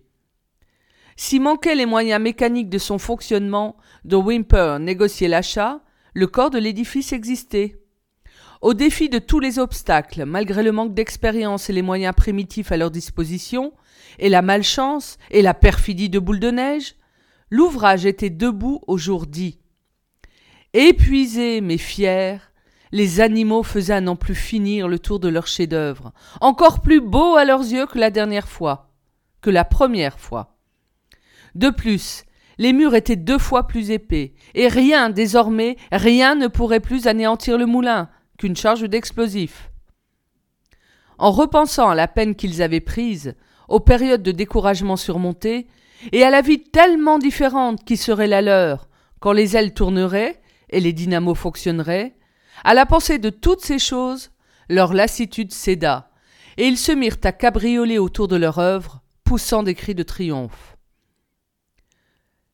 S'y 1.15 1.39
manquaient 1.39 1.75
les 1.75 1.86
moyens 1.86 2.22
mécaniques 2.22 2.70
de 2.70 2.77
son 2.77 3.00
fonctionnement, 3.00 3.75
dont 4.06 4.24
Wimper 4.24 4.77
négociait 4.79 5.27
l'achat, 5.27 5.82
le 6.13 6.27
corps 6.27 6.51
de 6.51 6.60
l'édifice 6.60 7.12
existait. 7.12 7.82
Au 8.62 8.74
défi 8.74 9.08
de 9.08 9.20
tous 9.20 9.40
les 9.40 9.60
obstacles, 9.60 10.26
malgré 10.26 10.64
le 10.64 10.72
manque 10.72 10.94
d'expérience 10.94 11.70
et 11.70 11.74
les 11.74 11.84
moyens 11.84 12.16
primitifs 12.16 12.72
à 12.72 12.78
leur 12.78 12.90
disposition, 12.90 13.72
et 14.18 14.30
la 14.30 14.42
malchance 14.42 15.18
et 15.30 15.44
la 15.44 15.54
perfidie 15.54 16.10
de 16.10 16.20
boule 16.20 16.40
de 16.40 16.50
neige, 16.50 16.96
l'ouvrage 17.52 18.06
était 18.06 18.32
debout 18.32 18.82
au 18.88 18.98
jour 18.98 19.28
dit. 19.28 19.60
Épuisés 20.74 21.62
mais 21.62 21.78
fiers, 21.78 22.38
les 22.92 23.22
animaux 23.22 23.64
faisaient 23.64 23.94
à 23.94 24.02
n'en 24.02 24.16
plus 24.16 24.36
finir 24.36 24.88
le 24.88 24.98
tour 24.98 25.20
de 25.20 25.28
leur 25.28 25.46
chef-d'œuvre, 25.46 26.14
encore 26.42 26.82
plus 26.82 27.02
beau 27.02 27.36
à 27.36 27.46
leurs 27.46 27.62
yeux 27.62 27.86
que 27.86 28.00
la 28.00 28.10
dernière 28.10 28.48
fois, 28.48 28.92
que 29.42 29.52
la 29.52 29.66
première 29.66 30.20
fois. 30.20 30.58
De 31.54 31.70
plus, 31.70 32.24
les 32.58 32.74
murs 32.74 32.96
étaient 32.96 33.16
deux 33.16 33.38
fois 33.38 33.68
plus 33.68 33.92
épais, 33.92 34.34
et 34.56 34.68
rien, 34.68 35.12
désormais, 35.12 35.78
rien 35.92 36.34
ne 36.34 36.48
pourrait 36.48 36.80
plus 36.80 37.06
anéantir 37.06 37.58
le 37.58 37.68
moulin 37.68 38.10
qu'une 38.38 38.56
charge 38.56 38.84
d'explosifs. 38.84 39.72
En 41.17 41.32
repensant 41.32 41.89
à 41.89 41.96
la 41.96 42.08
peine 42.08 42.36
qu'ils 42.36 42.62
avaient 42.62 42.79
prise, 42.79 43.36
aux 43.67 43.79
périodes 43.79 44.24
de 44.24 44.32
découragement 44.32 44.96
surmontées, 44.96 45.67
et 46.12 46.24
à 46.24 46.29
la 46.29 46.41
vie 46.41 46.62
tellement 46.62 47.17
différente 47.17 47.84
qui 47.84 47.98
serait 47.98 48.27
la 48.27 48.41
leur 48.41 48.88
quand 49.20 49.32
les 49.32 49.58
ailes 49.58 49.74
tourneraient 49.74 50.39
et 50.70 50.79
les 50.79 50.94
dynamos 50.94 51.36
fonctionneraient, 51.36 52.15
à 52.63 52.74
la 52.74 52.86
pensée 52.86 53.17
de 53.17 53.29
toutes 53.29 53.62
ces 53.62 53.79
choses, 53.79 54.32
leur 54.70 54.94
lassitude 54.94 55.51
céda, 55.51 56.12
et 56.58 56.67
ils 56.67 56.77
se 56.77 56.91
mirent 56.91 57.17
à 57.24 57.32
cabrioler 57.32 57.98
autour 57.98 58.27
de 58.27 58.36
leur 58.36 58.60
œuvre, 58.60 59.01
poussant 59.24 59.63
des 59.63 59.75
cris 59.75 59.96
de 59.96 60.03
triomphe. 60.03 60.76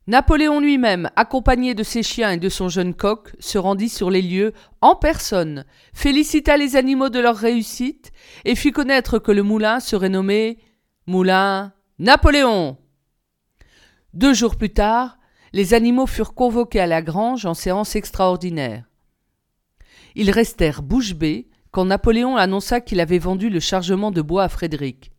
Napoléon 0.06 0.60
lui-même, 0.60 1.10
accompagné 1.16 1.76
de 1.76 1.84
ses 1.84 2.04
chiens 2.04 2.32
et 2.32 2.38
de 2.38 2.50
son 2.50 2.68
jeune 2.68 2.94
coq, 2.94 3.34
se 3.40 3.58
rendit 3.58 3.88
sur 3.88 4.10
les 4.10 4.22
lieux 4.22 4.52
en 4.82 4.96
personne, 4.96 5.66
félicita 5.94 6.58
les 6.58 6.76
animaux 6.76 7.10
de 7.10 7.20
leur 7.20 7.38
réussite 7.38 8.12
et 8.44 8.56
fit 8.56 8.72
connaître 8.72 9.18
que 9.18 9.32
le 9.32 9.44
moulin 9.44 9.80
serait 9.80 10.10
nommé 10.10 10.60
Moulin 11.08 11.72
Napoléon. 12.00 12.78
Deux 14.14 14.34
jours 14.34 14.58
plus 14.58 14.72
tard, 14.74 15.18
les 15.54 15.74
animaux 15.74 16.08
furent 16.08 16.34
convoqués 16.34 16.82
à 16.82 16.88
la 16.88 17.02
grange 17.02 17.46
en 17.46 17.54
séance 17.54 17.96
extraordinaire. 17.96 18.84
Ils 20.16 20.32
restèrent 20.32 20.82
bouche 20.82 21.14
bée 21.14 21.48
quand 21.72 21.86
Napoléon 21.86 22.36
annonça 22.36 22.82
qu'il 22.82 23.00
avait 23.00 23.20
vendu 23.20 23.50
le 23.50 23.62
chargement 23.62 24.12
de 24.12 24.22
bois 24.22 24.44
à 24.44 24.50
Frédéric. 24.50 25.12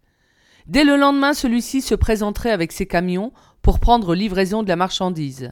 Dès 0.66 0.84
le 0.84 0.96
lendemain, 0.96 1.34
celui-ci 1.34 1.82
se 1.82 1.94
présenterait 1.94 2.50
avec 2.50 2.72
ses 2.72 2.86
camions 2.86 3.32
pour 3.64 3.80
prendre 3.80 4.14
livraison 4.14 4.62
de 4.62 4.68
la 4.68 4.76
marchandise. 4.76 5.50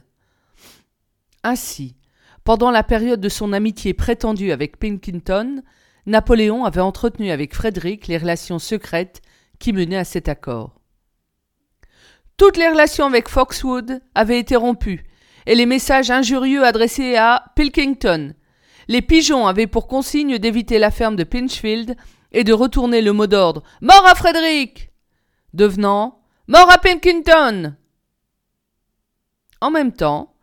Ainsi, 1.43 1.95
pendant 2.43 2.69
la 2.69 2.83
période 2.83 3.19
de 3.19 3.27
son 3.27 3.53
amitié 3.53 3.95
prétendue 3.95 4.51
avec 4.51 4.77
Pilkington, 4.77 5.63
Napoléon 6.05 6.63
avait 6.63 6.79
entretenu 6.79 7.31
avec 7.31 7.55
Frédéric 7.55 8.07
les 8.07 8.19
relations 8.19 8.59
secrètes 8.59 9.21
qui 9.57 9.73
menaient 9.73 9.97
à 9.97 10.03
cet 10.03 10.29
accord. 10.29 10.79
Toutes 12.37 12.57
les 12.57 12.69
relations 12.69 13.07
avec 13.07 13.29
Foxwood 13.29 13.99
avaient 14.13 14.39
été 14.39 14.55
rompues, 14.55 15.05
et 15.47 15.55
les 15.55 15.65
messages 15.65 16.11
injurieux 16.11 16.63
adressés 16.63 17.15
à 17.15 17.45
Pilkington, 17.55 18.35
les 18.89 19.01
pigeons 19.01 19.47
avaient 19.47 19.65
pour 19.65 19.87
consigne 19.87 20.37
d'éviter 20.37 20.77
la 20.77 20.91
ferme 20.91 21.15
de 21.15 21.23
Pinchfield 21.23 21.95
et 22.31 22.43
de 22.43 22.53
retourner 22.53 23.01
le 23.01 23.13
mot 23.13 23.27
d'ordre 23.27 23.63
Mort 23.81 24.05
à 24.05 24.13
Frédéric 24.13 24.91
devenant 25.53 26.21
Mort 26.47 26.71
à 26.71 26.77
Pilkington 26.77 27.75
En 29.63 29.71
même 29.71 29.93
temps, 29.93 30.35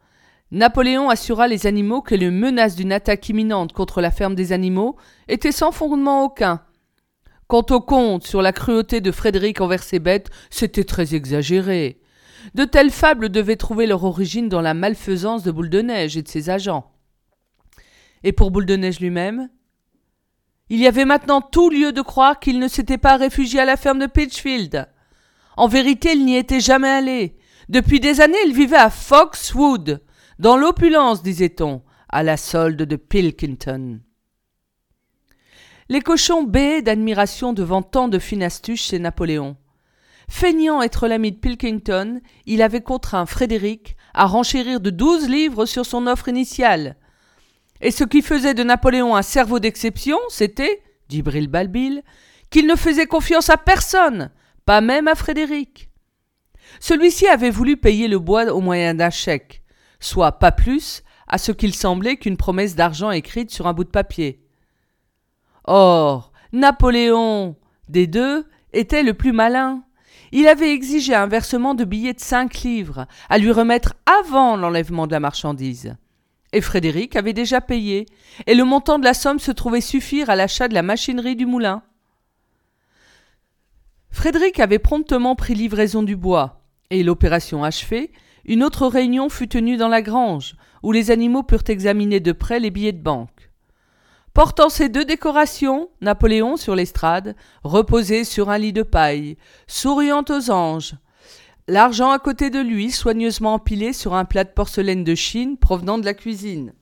Napoléon 0.51 1.11
assura 1.11 1.47
les 1.47 1.67
animaux 1.67 2.01
que 2.01 2.15
les 2.15 2.31
menaces 2.31 2.75
d'une 2.75 2.91
attaque 2.91 3.29
imminente 3.29 3.75
contre 3.75 4.01
la 4.01 4.11
ferme 4.11 4.35
des 4.35 4.53
animaux 4.53 4.97
étaient 5.29 5.53
sans 5.53 5.73
fondement 5.73 6.25
aucun. 6.25 6.63
Quant 7.47 7.67
au 7.69 7.83
conte 7.83 8.27
sur 8.27 8.41
la 8.41 8.55
cruauté 8.55 9.03
de 9.03 9.13
Frédéric 9.13 9.61
envers 9.61 9.83
ses 9.83 9.99
bêtes, 9.99 10.31
c'était 10.49 10.85
très 10.85 11.15
exagéré. 11.15 12.01
De 12.55 12.65
telles 12.65 12.91
fables 12.91 13.29
devaient 13.29 13.57
trouver 13.57 13.87
leur 13.87 14.05
origine 14.05 14.49
dans 14.49 14.63
la 14.63 14.73
malfaisance 14.73 15.43
de 15.43 15.51
Boule 15.51 15.69
de 15.69 15.83
Neige 15.83 16.17
et 16.17 16.23
de 16.23 16.29
ses 16.29 16.49
agents. 16.49 16.91
Et 18.23 18.33
pour 18.33 18.51
Boule 18.51 18.65
de 18.65 18.77
Neige 18.77 19.01
lui-même 19.01 19.51
Il 20.71 20.79
y 20.79 20.87
avait 20.87 21.05
maintenant 21.05 21.43
tout 21.43 21.69
lieu 21.69 21.93
de 21.93 22.01
croire 22.01 22.41
qu'il 22.41 22.59
ne 22.59 22.69
s'était 22.69 22.97
pas 22.97 23.19
réfugié 23.19 23.61
à 23.61 23.67
la 23.67 23.77
ferme 23.77 23.99
de 23.99 24.07
Pitchfield. 24.07 24.89
En 25.59 25.69
vérité, 25.69 26.13
il 26.15 26.25
n'y 26.25 26.39
était 26.39 26.61
jamais 26.61 26.89
allé. 26.89 27.37
Depuis 27.71 28.01
des 28.01 28.21
années, 28.21 28.37
il 28.47 28.53
vivait 28.53 28.75
à 28.75 28.91
Foxwood, 28.91 30.03
dans 30.41 30.57
l'opulence, 30.57 31.23
disait-on, 31.23 31.83
à 32.09 32.25
la 32.25 32.37
solde 32.37 32.83
de 32.83 32.97
Pilkington. 32.97 34.01
Les 35.89 36.01
cochons 36.01 36.43
béaient 36.43 36.83
d'admiration 36.83 37.53
devant 37.53 37.83
tant 37.83 38.09
de 38.09 38.19
fine 38.19 38.43
astuce 38.43 38.83
chez 38.83 38.99
Napoléon. 38.99 39.57
Feignant 40.29 40.83
être 40.83 41.07
l'ami 41.07 41.31
de 41.31 41.37
Pilkington, 41.37 42.21
il 42.45 42.61
avait 42.61 42.81
contraint 42.81 43.25
Frédéric 43.25 43.97
à 44.15 44.27
renchérir 44.27 44.81
de 44.81 44.91
douze 44.91 45.29
livres 45.29 45.65
sur 45.65 45.87
son 45.87 46.09
offre 46.09 46.27
initiale, 46.27 46.97
et 47.81 47.93
ce 47.93 48.03
qui 48.03 48.23
faisait 48.23 48.55
de 48.55 48.65
Napoléon 48.65 49.15
un 49.15 49.23
cerveau 49.23 49.61
d'exception, 49.61 50.19
c'était, 50.29 50.83
dit 51.09 51.23
Brilbalbil, 51.23 52.03
qu'il 52.51 52.67
ne 52.67 52.75
faisait 52.75 53.07
confiance 53.07 53.49
à 53.49 53.57
personne, 53.57 54.33
pas 54.67 54.81
même 54.81 55.07
à 55.07 55.15
Frédéric. 55.15 55.90
Celui-ci 56.81 57.29
avait 57.29 57.51
voulu 57.51 57.77
payer 57.77 58.09
le 58.09 58.19
bois 58.19 58.47
au 58.47 58.61
moyen 58.61 58.95
d'un 58.95 59.11
chèque, 59.11 59.63
soit 60.01 60.33
pas 60.33 60.51
plus, 60.51 61.03
à 61.29 61.39
ce 61.39 61.53
qu'il 61.53 61.75
semblait 61.75 62.17
qu'une 62.17 62.39
promesse 62.39 62.75
d'argent 62.75 63.11
écrite 63.11 63.51
sur 63.51 63.67
un 63.67 63.75
bout 63.75 63.85
de 63.85 63.91
papier. 63.91 64.43
Or, 65.65 66.33
Napoléon, 66.53 67.55
des 67.89 68.07
deux, 68.07 68.47
était 68.73 69.03
le 69.03 69.15
plus 69.15 69.33
malin. 69.33 69.85
Il 70.33 70.49
avait 70.49 70.73
exigé 70.73 71.15
un 71.15 71.27
versement 71.27 71.75
de 71.75 71.85
billets 71.85 72.15
de 72.15 72.21
cinq 72.21 72.63
livres, 72.63 73.07
à 73.29 73.39
lui 73.39 73.53
remettre 73.53 73.95
avant 74.07 74.57
l'enlèvement 74.57 75.07
de 75.07 75.13
la 75.13 75.21
marchandise. 75.21 75.97
Et 76.53 76.63
Frédéric 76.63 77.15
avait 77.15 77.33
déjà 77.35 77.61
payé, 77.61 78.07
et 78.47 78.55
le 78.55 78.65
montant 78.65 78.99
de 78.99 79.05
la 79.05 79.15
somme 79.15 79.39
se 79.39 79.53
trouvait 79.53 79.81
suffire 79.81 80.31
à 80.31 80.37
l'achat 80.37 80.67
de 80.67 80.75
la 80.75 80.83
machinerie 80.83 81.37
du 81.37 81.47
moulin. 81.47 81.83
Frédéric 84.11 84.59
avait 84.59 84.81
promptement 84.81 85.37
pris 85.37 85.55
livraison 85.55 86.03
du 86.03 86.17
bois, 86.17 86.60
et 86.91 87.03
l'opération 87.03 87.65
achevée, 87.65 88.13
une 88.45 88.65
autre 88.65 88.87
réunion 88.87 89.29
fut 89.29 89.49
tenue 89.49 89.77
dans 89.77 89.89
la 89.89 90.03
grange, 90.03 90.57
où 90.83 90.93
les 90.93 91.11
animaux 91.11 91.43
purent 91.43 91.69
examiner 91.69 92.21
de 92.21 92.33
près 92.33 92.61
les 92.61 92.71
billets 92.71 92.93
de 92.93 93.03
banque. 93.03 93.51
Portant 94.35 94.69
ces 94.69 94.89
deux 94.89 95.05
décorations, 95.05 95.91
Napoléon 96.01 96.57
sur 96.57 96.75
l'estrade, 96.75 97.35
reposait 97.65 98.25
sur 98.25 98.49
un 98.49 98.59
lit 98.59 98.73
de 98.73 98.83
paille, 98.83 99.37
souriant 99.67 100.25
aux 100.29 100.51
anges, 100.51 100.95
l'argent 101.67 102.11
à 102.11 102.19
côté 102.19 102.51
de 102.51 102.61
lui, 102.61 102.91
soigneusement 102.91 103.55
empilé 103.55 103.93
sur 103.93 104.15
un 104.15 104.25
plat 104.25 104.45
de 104.45 104.51
porcelaine 104.51 105.05
de 105.05 105.15
Chine 105.15 105.57
provenant 105.57 105.99
de 105.99 106.05
la 106.05 106.15
cuisine. 106.15 106.73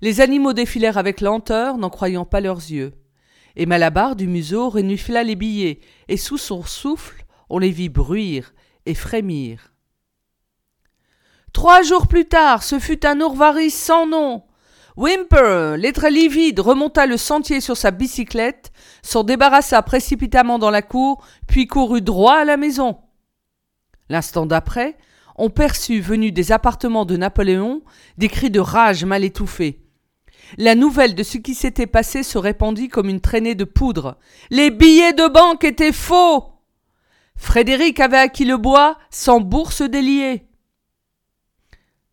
Les 0.00 0.20
animaux 0.20 0.52
défilèrent 0.52 0.98
avec 0.98 1.20
lenteur, 1.20 1.78
n'en 1.78 1.90
croyant 1.90 2.24
pas 2.24 2.40
leurs 2.40 2.58
yeux. 2.58 2.92
Et 3.56 3.66
Malabar 3.66 4.14
du 4.14 4.28
museau 4.28 4.68
renifla 4.68 5.24
les 5.24 5.34
billets, 5.34 5.80
et 6.06 6.16
sous 6.16 6.38
son 6.38 6.62
souffle, 6.62 7.24
on 7.50 7.58
les 7.58 7.70
vit 7.70 7.88
bruire 7.88 8.52
et 8.86 8.94
frémir. 8.94 9.72
Trois 11.52 11.82
jours 11.82 12.06
plus 12.06 12.26
tard, 12.26 12.62
ce 12.62 12.78
fut 12.78 13.06
un 13.06 13.20
ourvaris 13.20 13.70
sans 13.70 14.06
nom, 14.06 14.44
Wimper, 14.98 15.76
lettre 15.76 16.08
livide, 16.08 16.58
remonta 16.58 17.06
le 17.06 17.16
sentier 17.16 17.60
sur 17.60 17.76
sa 17.76 17.92
bicyclette, 17.92 18.72
s'en 19.02 19.22
débarrassa 19.22 19.80
précipitamment 19.82 20.58
dans 20.58 20.70
la 20.70 20.82
cour, 20.82 21.24
puis 21.46 21.68
courut 21.68 22.02
droit 22.02 22.34
à 22.34 22.44
la 22.44 22.56
maison. 22.56 22.98
L'instant 24.08 24.44
d'après, 24.44 24.96
on 25.36 25.50
perçut, 25.50 26.00
venus 26.00 26.32
des 26.32 26.50
appartements 26.50 27.04
de 27.04 27.16
Napoléon, 27.16 27.82
des 28.16 28.26
cris 28.26 28.50
de 28.50 28.58
rage 28.58 29.04
mal 29.04 29.22
étouffés. 29.22 29.84
La 30.56 30.74
nouvelle 30.74 31.14
de 31.14 31.22
ce 31.22 31.38
qui 31.38 31.54
s'était 31.54 31.86
passé 31.86 32.24
se 32.24 32.36
répandit 32.36 32.88
comme 32.88 33.08
une 33.08 33.20
traînée 33.20 33.54
de 33.54 33.62
poudre. 33.62 34.18
Les 34.50 34.72
billets 34.72 35.12
de 35.12 35.28
banque 35.28 35.62
étaient 35.62 35.92
faux. 35.92 36.57
Frédéric 37.38 38.00
avait 38.00 38.18
acquis 38.18 38.44
le 38.44 38.58
bois 38.58 38.98
sans 39.10 39.40
bourse 39.40 39.82
déliée. 39.82 40.46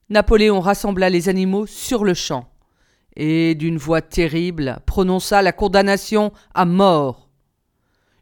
Napoléon 0.10 0.62
rassembla 0.62 1.10
les 1.10 1.28
animaux 1.30 1.66
sur 1.66 2.06
le 2.06 2.14
champ 2.14 2.48
et 3.18 3.56
d'une 3.56 3.78
voix 3.78 4.02
terrible 4.02 4.80
prononça 4.86 5.42
la 5.42 5.52
condamnation 5.52 6.32
à 6.54 6.66
mort. 6.66 7.30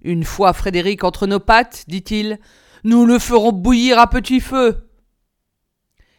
Une 0.01 0.23
fois 0.23 0.53
Frédéric 0.53 1.03
entre 1.03 1.27
nos 1.27 1.39
pattes, 1.39 1.83
dit-il, 1.87 2.39
nous 2.83 3.05
le 3.05 3.19
ferons 3.19 3.51
bouillir 3.51 3.99
à 3.99 4.07
petit 4.09 4.39
feu. 4.39 4.89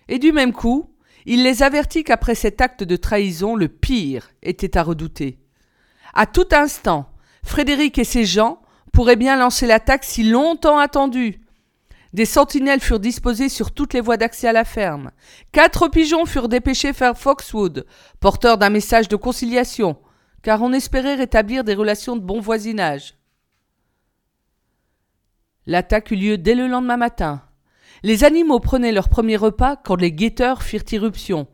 Et 0.08 0.18
du 0.18 0.32
même 0.32 0.52
coup, 0.52 0.94
il 1.24 1.42
les 1.42 1.62
avertit 1.62 2.04
qu'après 2.04 2.34
cet 2.34 2.60
acte 2.60 2.84
de 2.84 2.96
trahison, 2.96 3.56
le 3.56 3.68
pire 3.68 4.30
était 4.42 4.76
à 4.76 4.82
redouter. 4.82 5.40
À 6.12 6.26
tout 6.26 6.48
instant, 6.52 7.10
Frédéric 7.42 7.98
et 7.98 8.04
ses 8.04 8.26
gens 8.26 8.60
pourraient 8.94 9.16
bien 9.16 9.36
lancer 9.36 9.66
l'attaque 9.66 10.04
si 10.04 10.22
longtemps 10.22 10.78
attendue. 10.78 11.40
Des 12.12 12.24
sentinelles 12.24 12.80
furent 12.80 13.00
disposées 13.00 13.48
sur 13.48 13.72
toutes 13.72 13.92
les 13.92 14.00
voies 14.00 14.16
d'accès 14.16 14.46
à 14.46 14.52
la 14.52 14.64
ferme. 14.64 15.10
Quatre 15.50 15.88
pigeons 15.88 16.26
furent 16.26 16.48
dépêchés 16.48 16.92
vers 16.92 17.18
Foxwood, 17.18 17.86
porteurs 18.20 18.56
d'un 18.56 18.70
message 18.70 19.08
de 19.08 19.16
conciliation, 19.16 19.96
car 20.42 20.62
on 20.62 20.72
espérait 20.72 21.16
rétablir 21.16 21.64
des 21.64 21.74
relations 21.74 22.14
de 22.14 22.20
bon 22.20 22.40
voisinage. 22.40 23.14
L'attaque 25.66 26.12
eut 26.12 26.16
lieu 26.16 26.38
dès 26.38 26.54
le 26.54 26.68
lendemain 26.68 26.96
matin. 26.96 27.42
Les 28.04 28.22
animaux 28.22 28.60
prenaient 28.60 28.92
leur 28.92 29.08
premier 29.08 29.36
repas 29.36 29.74
quand 29.74 29.96
les 29.96 30.12
guetteurs 30.12 30.62
firent 30.62 30.84
irruption, 30.92 31.48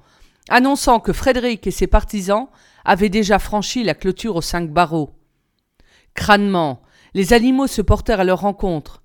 annonçant 0.51 1.01
que 1.01 1.15
Frédéric 1.15 1.67
et 1.67 1.71
ses 1.71 1.87
partisans 1.87 2.49
avaient 2.85 3.09
déjà 3.09 3.39
franchi 3.39 3.83
la 3.83 3.95
clôture 3.95 4.37
aux 4.37 4.43
cinq 4.43 4.71
barreaux. 4.71 5.15
Crânement, 6.13 6.83
les 7.15 7.33
animaux 7.33 7.67
se 7.67 7.83
portèrent 7.83 8.21
à 8.21 8.25
leur 8.25 8.41
rencontre, 8.41 9.03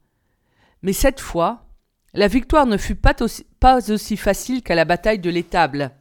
mais 0.82 0.94
cette 0.94 1.20
fois, 1.20 1.66
la 2.14 2.28
victoire 2.28 2.66
ne 2.66 2.78
fut 2.78 2.96
pas 2.96 3.16
aussi, 3.90 4.18
facile 4.18 4.62
qu'à 4.62 4.76
la 4.76 4.86
bataille 4.86 5.20
de 5.20 5.30
l'étable. 5.30 5.92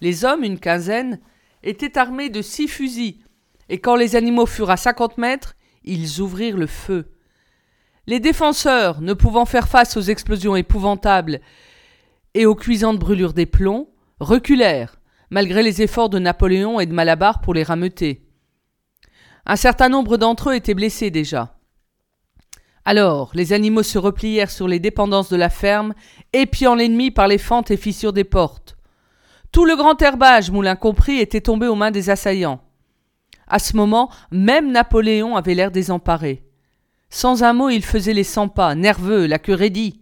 Les 0.00 0.24
hommes, 0.24 0.44
une 0.44 0.58
quinzaine, 0.58 1.20
étaient 1.62 1.96
armés 1.96 2.28
de 2.28 2.42
six 2.42 2.68
fusils, 2.68 3.20
et 3.68 3.78
quand 3.78 3.96
les 3.96 4.16
animaux 4.16 4.46
furent 4.46 4.70
à 4.70 4.76
cinquante 4.76 5.16
mètres, 5.16 5.54
ils 5.84 6.20
ouvrirent 6.20 6.56
le 6.56 6.66
feu. 6.66 7.12
Les 8.06 8.20
défenseurs, 8.20 9.00
ne 9.00 9.14
pouvant 9.14 9.46
faire 9.46 9.68
face 9.68 9.96
aux 9.96 10.02
explosions 10.02 10.56
épouvantables 10.56 11.40
et 12.34 12.44
aux 12.44 12.54
cuisantes 12.54 12.98
brûlures 12.98 13.32
des 13.32 13.46
plombs, 13.46 13.88
reculèrent, 14.20 14.96
malgré 15.30 15.62
les 15.62 15.80
efforts 15.80 16.10
de 16.10 16.18
Napoléon 16.18 16.80
et 16.80 16.86
de 16.86 16.92
Malabar 16.92 17.40
pour 17.40 17.54
les 17.54 17.62
rameuter. 17.62 18.23
Un 19.46 19.56
certain 19.56 19.88
nombre 19.88 20.16
d'entre 20.16 20.50
eux 20.50 20.54
étaient 20.54 20.74
blessés 20.74 21.10
déjà. 21.10 21.54
Alors, 22.86 23.30
les 23.34 23.52
animaux 23.52 23.82
se 23.82 23.98
replièrent 23.98 24.50
sur 24.50 24.68
les 24.68 24.78
dépendances 24.78 25.30
de 25.30 25.36
la 25.36 25.50
ferme, 25.50 25.94
épiant 26.32 26.74
l'ennemi 26.74 27.10
par 27.10 27.28
les 27.28 27.38
fentes 27.38 27.70
et 27.70 27.76
fissures 27.76 28.12
des 28.12 28.24
portes. 28.24 28.76
Tout 29.52 29.64
le 29.64 29.76
grand 29.76 30.00
herbage, 30.02 30.50
Moulin 30.50 30.76
compris, 30.76 31.18
était 31.18 31.40
tombé 31.40 31.66
aux 31.66 31.76
mains 31.76 31.90
des 31.90 32.10
assaillants. 32.10 32.60
À 33.46 33.58
ce 33.58 33.76
moment, 33.76 34.10
même 34.30 34.72
Napoléon 34.72 35.36
avait 35.36 35.54
l'air 35.54 35.70
désemparé. 35.70 36.44
Sans 37.08 37.42
un 37.42 37.52
mot, 37.52 37.68
il 37.70 37.84
faisait 37.84 38.14
les 38.14 38.24
cent 38.24 38.48
pas, 38.48 38.74
nerveux, 38.74 39.26
la 39.26 39.38
queue 39.38 39.54
raidie. 39.54 40.00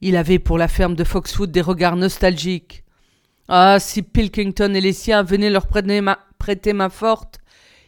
Il 0.00 0.16
avait 0.16 0.38
pour 0.38 0.58
la 0.58 0.68
ferme 0.68 0.94
de 0.94 1.04
Foxwood 1.04 1.50
des 1.50 1.62
regards 1.62 1.96
nostalgiques. 1.96 2.84
Ah, 3.48 3.78
si 3.80 4.02
Pilkington 4.02 4.74
et 4.74 4.80
les 4.80 4.92
siens 4.92 5.22
venaient 5.22 5.50
leur 5.50 5.66
prêter 5.66 6.00
main, 6.00 6.18
prêter 6.38 6.72
main 6.72 6.90
forte, 6.90 7.38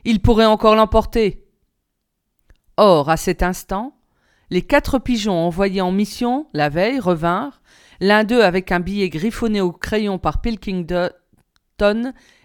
ils 0.08 0.20
pourraient 0.20 0.46
encore 0.46 0.74
l'emporter. 0.74 1.44
Or, 2.78 3.10
à 3.10 3.18
cet 3.18 3.42
instant, 3.42 3.94
les 4.48 4.62
quatre 4.62 4.98
pigeons 4.98 5.36
envoyés 5.36 5.82
en 5.82 5.92
mission 5.92 6.46
la 6.54 6.70
veille 6.70 6.98
revinrent, 6.98 7.60
l'un 8.00 8.24
d'eux 8.24 8.42
avec 8.42 8.72
un 8.72 8.80
billet 8.80 9.10
griffonné 9.10 9.60
au 9.60 9.70
crayon 9.70 10.18
par 10.18 10.40
Pilkington 10.40 11.12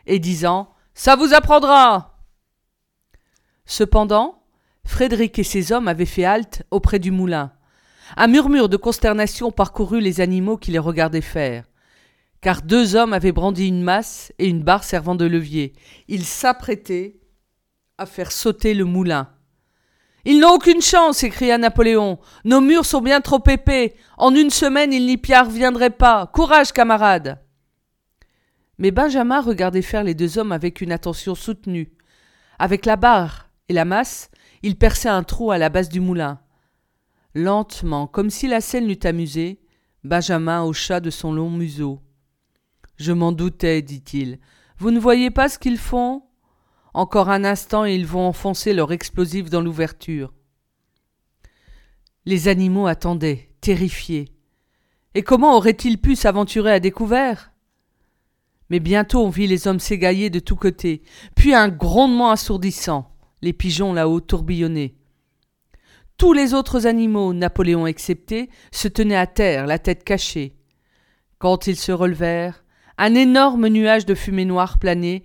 et 0.06 0.20
disant 0.20 0.72
Ça 0.94 1.16
vous 1.16 1.34
apprendra 1.34 2.18
Cependant, 3.66 4.44
Frédéric 4.84 5.40
et 5.40 5.44
ses 5.46 5.72
hommes 5.72 5.88
avaient 5.88 6.06
fait 6.06 6.26
halte 6.26 6.64
auprès 6.70 7.00
du 7.00 7.12
moulin. 7.12 7.54
Un 8.18 8.28
murmure 8.28 8.68
de 8.68 8.76
consternation 8.76 9.52
parcourut 9.52 10.02
les 10.02 10.20
animaux 10.20 10.58
qui 10.58 10.72
les 10.72 10.80
regardaient 10.80 11.22
faire. 11.22 11.64
Car 12.42 12.62
deux 12.62 12.98
hommes 12.98 13.14
avaient 13.14 13.32
brandi 13.32 13.70
une 13.70 13.84
masse 13.84 14.34
et 14.38 14.50
une 14.50 14.64
barre 14.64 14.84
servant 14.84 15.16
de 15.16 15.24
levier. 15.24 15.72
Ils 16.10 16.26
s'apprêtaient 16.26 17.23
à 17.98 18.06
faire 18.06 18.32
sauter 18.32 18.74
le 18.74 18.86
moulin. 18.86 19.30
Ils 20.26 20.40
n'ont 20.40 20.54
aucune 20.54 20.82
chance, 20.82 21.18
s'écria 21.18 21.58
Napoléon. 21.58 22.18
Nos 22.46 22.62
murs 22.62 22.86
sont 22.86 23.02
bien 23.02 23.20
trop 23.20 23.44
épais. 23.48 23.96
En 24.18 24.34
une 24.34 24.50
semaine, 24.50 24.94
ils 24.94 25.06
n'y 25.06 25.18
parviendraient 25.18 25.90
pas. 25.90 26.28
Courage, 26.28 26.72
camarades. 26.72 27.40
Mais 28.78 28.92
Benjamin 28.92 29.42
regardait 29.42 29.82
faire 29.82 30.04
les 30.04 30.16
deux 30.16 30.38
hommes 30.38 30.54
avec 30.54 30.82
une 30.82 30.92
attention 30.92 31.36
soutenue. 31.36 31.92
Avec 32.58 32.86
la 32.86 32.96
barre 32.96 33.50
et 33.68 33.74
la 33.74 33.86
masse, 33.86 34.32
il 34.62 34.78
perçait 34.78 35.10
un 35.10 35.24
trou 35.24 35.52
à 35.52 35.58
la 35.58 35.70
base 35.70 35.90
du 35.90 36.00
moulin. 36.00 36.40
Lentement, 37.36 38.08
comme 38.08 38.30
si 38.30 38.48
la 38.48 38.62
scène 38.62 38.88
l'eût 38.88 39.00
amusé, 39.04 39.60
Benjamin 40.04 40.64
hocha 40.64 41.00
de 41.00 41.10
son 41.10 41.34
long 41.34 41.50
museau. 41.50 42.00
Je 42.96 43.12
m'en 43.12 43.32
doutais, 43.32 43.82
dit-il. 43.82 44.40
Vous 44.78 44.92
ne 44.92 45.00
voyez 45.00 45.32
pas 45.32 45.50
ce 45.50 45.60
qu'ils 45.60 45.78
font? 45.78 46.24
Encore 46.94 47.30
un 47.30 47.44
instant 47.44 47.86
et 47.86 47.96
ils 47.96 48.06
vont 48.06 48.28
enfoncer 48.28 48.74
leur 48.74 48.92
explosif 48.92 49.50
dans 49.50 49.62
l'ouverture. 49.62 50.34
Les 52.26 52.48
animaux 52.48 52.88
attendaient, 52.88 53.50
terrifiés. 53.62 54.30
Et 55.16 55.24
comment 55.24 55.56
auraient-ils 55.56 56.00
pu 56.00 56.16
s'aventurer 56.16 56.72
à 56.72 56.80
découvert? 56.80 57.52
Mais 58.70 58.80
bientôt 58.80 59.24
on 59.24 59.30
vit 59.30 59.48
les 59.48 59.68
hommes 59.68 59.80
s'égailler 59.80 60.30
de 60.30 60.40
tous 60.40 60.56
côtés, 60.56 61.04
puis 61.36 61.54
un 61.54 61.68
grondement 61.68 62.32
assourdissant, 62.32 63.12
les 63.42 63.54
pigeons 63.54 63.94
là-haut 63.94 64.22
tourbillonnaient. 64.22 64.96
Tous 66.18 66.34
les 66.34 66.54
autres 66.54 66.88
animaux, 66.88 67.34
Napoléon 67.34 67.86
excepté, 67.88 68.50
se 68.72 68.88
tenaient 68.88 69.16
à 69.16 69.28
terre, 69.28 69.68
la 69.68 69.80
tête 69.80 70.04
cachée. 70.04 70.56
Quand 71.40 71.68
ils 71.68 71.76
se 71.76 71.92
relevèrent, 71.92 72.64
un 72.98 73.16
énorme 73.16 73.68
nuage 73.68 74.06
de 74.06 74.16
fumée 74.16 74.46
noire 74.46 74.80
planait, 74.80 75.24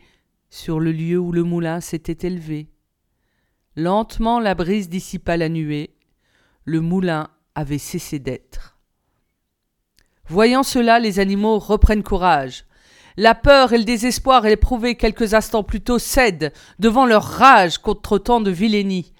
sur 0.50 0.80
le 0.80 0.92
lieu 0.92 1.18
où 1.18 1.32
le 1.32 1.42
moulin 1.42 1.80
s'était 1.80 2.26
élevé. 2.26 2.70
Lentement 3.76 4.40
la 4.40 4.54
brise 4.54 4.88
dissipa 4.88 5.36
la 5.36 5.48
nuée, 5.48 5.94
le 6.64 6.80
moulin 6.80 7.28
avait 7.54 7.78
cessé 7.78 8.18
d'être. 8.18 8.78
Voyant 10.26 10.62
cela, 10.62 10.98
les 10.98 11.20
animaux 11.20 11.58
reprennent 11.58 12.02
courage. 12.02 12.64
La 13.16 13.34
peur 13.34 13.72
et 13.72 13.78
le 13.78 13.84
désespoir 13.84 14.46
éprouvés 14.46 14.94
quelques 14.94 15.34
instants 15.34 15.64
plus 15.64 15.80
tôt 15.80 15.98
cèdent 15.98 16.52
devant 16.78 17.06
leur 17.06 17.24
rage 17.24 17.78
contre 17.78 18.18
tant 18.18 18.40
de 18.40 18.50
vilainie. 18.50 19.12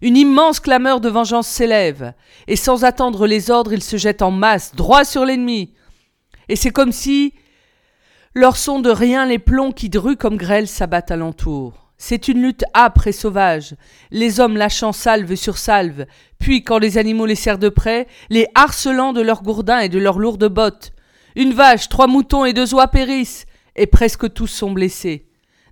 Une 0.00 0.16
immense 0.16 0.60
clameur 0.60 1.00
de 1.00 1.08
vengeance 1.08 1.46
s'élève, 1.46 2.14
et 2.46 2.56
sans 2.56 2.84
attendre 2.84 3.26
les 3.26 3.50
ordres, 3.50 3.72
ils 3.72 3.82
se 3.82 3.96
jettent 3.96 4.22
en 4.22 4.30
masse, 4.30 4.74
droit 4.74 5.04
sur 5.04 5.24
l'ennemi. 5.24 5.72
Et 6.48 6.56
c'est 6.56 6.72
comme 6.72 6.92
si 6.92 7.32
leur 8.34 8.56
sont 8.56 8.80
de 8.80 8.90
rien 8.90 9.26
les 9.26 9.38
plombs 9.38 9.72
qui 9.72 9.88
druent 9.88 10.16
comme 10.16 10.36
grêle 10.36 10.66
s'abattent 10.66 11.12
alentour. 11.12 11.92
C'est 11.96 12.26
une 12.26 12.42
lutte 12.42 12.64
âpre 12.74 13.06
et 13.06 13.12
sauvage, 13.12 13.76
les 14.10 14.40
hommes 14.40 14.56
lâchant 14.56 14.92
salve 14.92 15.36
sur 15.36 15.56
salve, 15.56 16.06
puis, 16.40 16.64
quand 16.64 16.78
les 16.78 16.98
animaux 16.98 17.26
les 17.26 17.36
serrent 17.36 17.58
de 17.58 17.68
près, 17.68 18.08
les 18.28 18.46
harcelant 18.54 19.12
de 19.12 19.22
leurs 19.22 19.42
gourdins 19.42 19.78
et 19.78 19.88
de 19.88 19.98
leurs 19.98 20.18
lourdes 20.18 20.48
bottes. 20.48 20.92
Une 21.36 21.54
vache, 21.54 21.88
trois 21.88 22.08
moutons 22.08 22.44
et 22.44 22.52
deux 22.52 22.74
oies 22.74 22.88
périssent, 22.88 23.46
et 23.76 23.86
presque 23.86 24.32
tous 24.32 24.48
sont 24.48 24.72
blessés. 24.72 25.26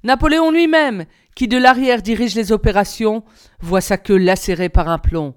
Napoléon 0.04 0.50
lui-même, 0.50 1.04
qui 1.34 1.48
de 1.48 1.58
l'arrière 1.58 2.02
dirige 2.02 2.34
les 2.34 2.52
opérations, 2.52 3.24
voit 3.60 3.80
sa 3.80 3.98
queue 3.98 4.16
lacérée 4.16 4.68
par 4.68 4.88
un 4.88 4.98
plomb. 4.98 5.34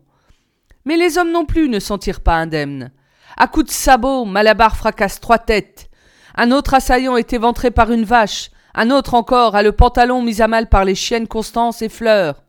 Mais 0.85 0.97
les 0.97 1.17
hommes 1.17 1.31
non 1.31 1.45
plus 1.45 1.67
ne 1.67 1.79
s'en 1.79 1.97
tirent 1.97 2.21
pas 2.21 2.35
indemnes. 2.35 2.91
À 3.37 3.47
coups 3.47 3.65
de 3.65 3.71
sabot, 3.71 4.25
Malabar 4.25 4.77
fracasse 4.77 5.19
trois 5.19 5.39
têtes, 5.39 5.89
un 6.35 6.51
autre 6.51 6.73
assaillant 6.73 7.15
est 7.15 7.33
éventré 7.33 7.71
par 7.71 7.91
une 7.91 8.03
vache. 8.03 8.51
Un 8.73 8.91
autre 8.91 9.13
encore 9.13 9.55
a 9.55 9.63
le 9.63 9.71
pantalon 9.71 10.21
mis 10.21 10.41
à 10.41 10.47
mal 10.47 10.67
par 10.67 10.83
les 10.83 10.95
chiennes 10.95 11.27
Constance 11.27 11.81
et 11.81 11.89
Fleur. 11.89 12.43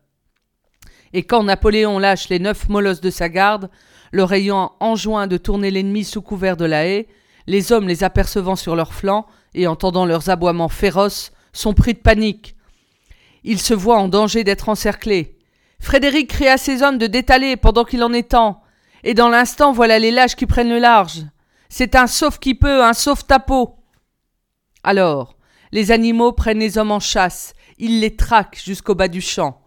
Et 1.13 1.23
quand 1.23 1.45
Napoléon 1.45 2.01
lâche 2.01 2.29
les 2.29 2.41
neuf 2.41 2.69
molosses 2.69 3.01
de 3.01 3.11
sa 3.11 3.29
garde, 3.29 3.71
leur 4.13 4.33
ayant 4.33 4.73
enjoint 4.81 5.29
de 5.29 5.37
tourner 5.37 5.71
l'ennemi 5.71 6.05
sous 6.05 6.21
couvert 6.21 6.57
de 6.57 6.65
la 6.65 6.87
haie, 6.87 7.07
les 7.47 7.71
hommes 7.71 7.87
les 7.87 8.03
apercevant 8.03 8.57
sur 8.57 8.75
leurs 8.75 8.93
flancs 8.93 9.27
et 9.55 9.69
entendant 9.69 10.05
leurs 10.05 10.31
aboiements 10.31 10.69
féroces, 10.69 11.33
sont 11.53 11.73
pris 11.73 11.95
de 11.95 12.01
panique. 12.01 12.57
Ils 13.45 13.61
se 13.61 13.73
voient 13.73 13.99
en 13.99 14.09
danger 14.09 14.43
d'être 14.43 14.69
encerclés. 14.69 15.39
Frédéric 15.79 16.31
crie 16.31 16.49
à 16.49 16.59
ses 16.59 16.83
hommes 16.83 16.99
de 16.99 17.07
détaler 17.07 17.57
pendant 17.57 17.85
qu'il 17.85 18.03
en 18.03 18.13
est 18.13 18.31
temps, 18.31 18.63
et 19.05 19.15
dans 19.15 19.29
l'instant 19.29 19.73
voilà 19.73 20.01
les 20.01 20.11
lâches 20.11 20.35
qui 20.35 20.47
prennent 20.47 20.71
le 20.71 20.81
large. 20.81 21.23
C'est 21.69 21.95
un 21.95 22.07
sauf 22.07 22.39
qui 22.39 22.55
peut, 22.55 22.83
un 22.83 22.93
sauf 22.93 23.27
tapeau. 23.27 23.76
Alors, 24.87 25.37
les 25.73 25.91
animaux 25.91 26.31
prennent 26.31 26.61
les 26.61 26.79
hommes 26.79 26.93
en 26.93 27.01
chasse, 27.01 27.55
ils 27.77 28.01
les 28.01 28.15
traquent 28.15 28.63
jusqu'au 28.65 28.95
bas 28.95 29.09
du 29.09 29.21
champ. 29.21 29.61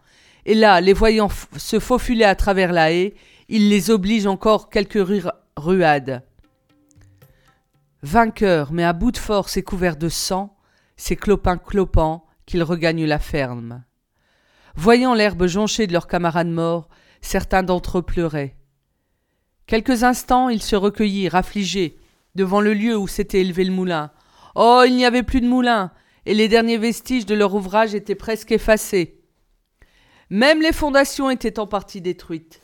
Et 0.45 0.55
là, 0.55 0.79
les 0.79 0.93
voyant 0.93 1.27
se 1.57 1.77
faufiler 1.77 2.23
à 2.23 2.35
travers 2.35 2.71
la 2.71 2.93
haie, 2.93 3.15
ils 3.49 3.67
les 3.67 3.91
obligent 3.91 4.27
encore 4.27 4.69
quelques 4.69 5.05
ruades. 5.57 6.23
Vainqueurs, 8.01 8.71
mais 8.71 8.85
à 8.85 8.93
bout 8.93 9.11
de 9.11 9.17
force 9.17 9.57
et 9.57 9.61
couverts 9.61 9.97
de 9.97 10.07
sang, 10.07 10.55
c'est 10.95 11.17
clopin 11.17 11.57
clopant 11.57 12.25
qu'ils 12.45 12.63
regagnent 12.63 13.05
la 13.05 13.19
ferme. 13.19 13.83
Voyant 14.75 15.13
l'herbe 15.13 15.47
jonchée 15.47 15.85
de 15.85 15.91
leurs 15.91 16.07
camarades 16.07 16.47
morts, 16.47 16.87
certains 17.19 17.63
d'entre 17.63 17.97
eux 17.97 18.03
pleuraient. 18.03 18.55
Quelques 19.67 20.03
instants, 20.05 20.47
ils 20.47 20.61
se 20.61 20.77
recueillirent, 20.77 21.35
affligés, 21.35 21.97
devant 22.35 22.61
le 22.61 22.73
lieu 22.73 22.95
où 22.95 23.09
s'était 23.09 23.41
élevé 23.41 23.65
le 23.65 23.73
moulin. 23.73 24.11
Oh, 24.61 24.83
il 24.85 24.97
n'y 24.97 25.05
avait 25.05 25.23
plus 25.23 25.39
de 25.39 25.47
moulin, 25.47 25.89
et 26.25 26.33
les 26.33 26.49
derniers 26.49 26.77
vestiges 26.77 27.25
de 27.25 27.33
leur 27.33 27.55
ouvrage 27.55 27.95
étaient 27.95 28.13
presque 28.13 28.51
effacés. 28.51 29.21
Même 30.29 30.61
les 30.61 30.73
fondations 30.73 31.29
étaient 31.29 31.59
en 31.59 31.65
partie 31.65 32.01
détruites. 32.01 32.61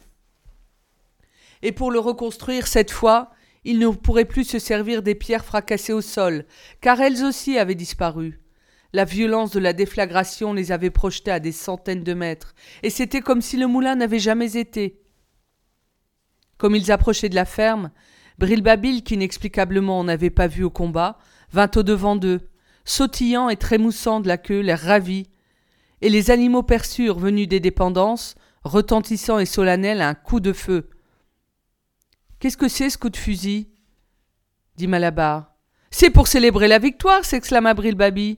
et 1.62 1.71
pour 1.71 1.91
le 1.91 1.99
reconstruire 1.99 2.67
cette 2.67 2.91
fois, 2.91 3.31
il 3.63 3.79
ne 3.79 3.88
pourrait 3.88 4.25
plus 4.25 4.43
se 4.43 4.60
servir 4.60 5.03
des 5.03 5.15
pierres 5.15 5.45
fracassées 5.45 5.93
au 5.93 6.01
sol, 6.01 6.45
car 6.81 6.99
elles 6.99 7.23
aussi 7.23 7.58
avaient 7.58 7.75
disparu. 7.75 8.41
La 8.91 9.05
violence 9.05 9.51
de 9.51 9.62
la 9.62 9.71
déflagration 9.71 10.51
les 10.51 10.73
avait 10.73 10.89
projetées 10.89 11.31
à 11.31 11.39
des 11.39 11.53
centaines 11.53 12.03
de 12.03 12.13
mètres, 12.13 12.55
et 12.84 12.89
c'était 12.89 13.21
comme 13.21 13.41
si 13.41 13.55
le 13.55 13.67
moulin 13.67 13.95
n'avait 13.95 14.19
jamais 14.19 14.58
été. 14.58 15.01
Comme 16.58 16.75
ils 16.75 16.91
approchaient 16.91 17.29
de 17.29 17.36
la 17.36 17.45
ferme, 17.45 17.89
Brilbabil, 18.38 19.01
qui 19.01 19.13
inexplicablement 19.13 20.03
n'avait 20.03 20.29
pas 20.29 20.47
vu 20.47 20.65
au 20.65 20.69
combat, 20.69 21.17
vint 21.55 21.71
au-devant 21.75 22.17
d'eux, 22.17 22.41
sautillant 22.83 23.47
et 23.47 23.55
trémoussant 23.55 24.19
de 24.19 24.27
la 24.27 24.37
queue, 24.37 24.59
l'air 24.59 24.79
ravi, 24.79 25.29
et 26.01 26.09
les 26.09 26.29
animaux 26.29 26.63
perçurent, 26.63 27.17
venus 27.17 27.47
des 27.47 27.61
dépendances, 27.61 28.35
retentissant 28.65 29.39
et 29.39 29.45
solennel, 29.45 30.01
un 30.01 30.15
coup 30.15 30.41
de 30.41 30.51
feu. 30.51 30.89
Qu'est-ce 32.39 32.57
que 32.57 32.67
c'est 32.67 32.89
ce 32.89 32.97
coup 32.97 33.09
de 33.09 33.17
fusil? 33.17 33.69
dit 34.75 34.87
Malabar. 34.87 35.55
C'est 35.91 36.09
pour 36.09 36.27
célébrer 36.27 36.67
la 36.67 36.77
victoire 36.77 37.23
s'exclama 37.23 37.73
Brilbabi. 37.73 38.37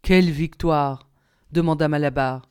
Quelle 0.00 0.30
victoire 0.30 1.10
demanda 1.50 1.88
Malabar. 1.88 2.48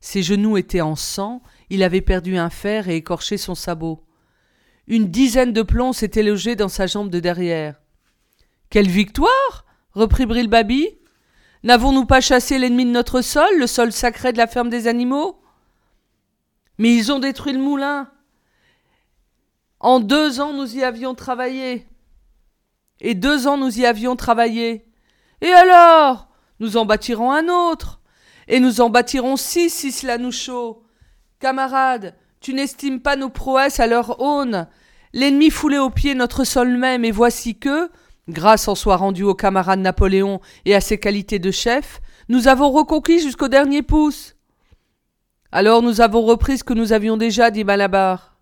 Ses 0.00 0.22
genoux 0.22 0.58
étaient 0.58 0.82
en 0.82 0.96
sang, 0.96 1.42
il 1.70 1.82
avait 1.82 2.02
perdu 2.02 2.36
un 2.36 2.50
fer 2.50 2.88
et 2.90 2.96
écorché 2.96 3.38
son 3.38 3.54
sabot. 3.54 4.04
Une 4.86 5.08
dizaine 5.10 5.54
de 5.54 5.62
plombs 5.62 5.94
s'étaient 5.94 6.22
logés 6.22 6.56
dans 6.56 6.68
sa 6.68 6.86
jambe 6.86 7.08
de 7.08 7.20
derrière. 7.20 7.80
Quelle 8.70 8.88
victoire 8.88 9.64
reprit 9.92 10.26
Brilbabi. 10.26 10.88
N'avons-nous 11.62 12.04
pas 12.04 12.20
chassé 12.20 12.58
l'ennemi 12.58 12.84
de 12.84 12.90
notre 12.90 13.20
sol, 13.20 13.58
le 13.58 13.66
sol 13.66 13.92
sacré 13.92 14.32
de 14.32 14.38
la 14.38 14.46
ferme 14.46 14.68
des 14.68 14.86
animaux? 14.86 15.40
Mais 16.78 16.94
ils 16.94 17.10
ont 17.10 17.18
détruit 17.18 17.52
le 17.52 17.58
moulin. 17.58 18.10
En 19.80 20.00
deux 20.00 20.40
ans, 20.40 20.52
nous 20.52 20.76
y 20.76 20.84
avions 20.84 21.14
travaillé. 21.14 21.86
Et 23.00 23.14
deux 23.14 23.46
ans, 23.46 23.56
nous 23.56 23.78
y 23.78 23.86
avions 23.86 24.16
travaillé. 24.16 24.86
Et 25.40 25.52
alors? 25.52 26.28
Nous 26.60 26.76
en 26.76 26.84
bâtirons 26.84 27.32
un 27.32 27.48
autre. 27.48 28.00
Et 28.48 28.60
nous 28.60 28.80
en 28.80 28.90
bâtirons 28.90 29.36
six 29.36 29.70
si 29.70 29.92
cela 29.92 30.18
nous 30.18 30.32
chaud. 30.32 30.84
Camarades, 31.38 32.14
tu 32.40 32.54
n'estimes 32.54 33.00
pas 33.00 33.16
nos 33.16 33.28
prouesses 33.28 33.80
à 33.80 33.86
leur 33.86 34.20
aune. 34.20 34.68
L'ennemi 35.12 35.50
foulait 35.50 35.78
aux 35.78 35.90
pieds 35.90 36.14
notre 36.14 36.44
sol 36.44 36.76
même, 36.76 37.04
et 37.04 37.10
voici 37.10 37.58
que, 37.58 37.90
grâce 38.28 38.68
en 38.68 38.74
soit 38.74 38.96
rendue 38.96 39.24
au 39.24 39.34
camarade 39.34 39.80
Napoléon 39.80 40.40
et 40.64 40.74
à 40.74 40.80
ses 40.80 40.98
qualités 40.98 41.38
de 41.38 41.50
chef, 41.50 42.00
nous 42.28 42.48
avons 42.48 42.70
reconquis 42.70 43.20
jusqu'au 43.20 43.48
dernier 43.48 43.82
pouce. 43.82 44.36
Alors 45.50 45.82
nous 45.82 46.00
avons 46.00 46.22
repris 46.22 46.58
ce 46.58 46.64
que 46.64 46.74
nous 46.74 46.92
avions 46.92 47.16
déjà, 47.16 47.50
dit 47.50 47.64
Malabar. 47.64 48.36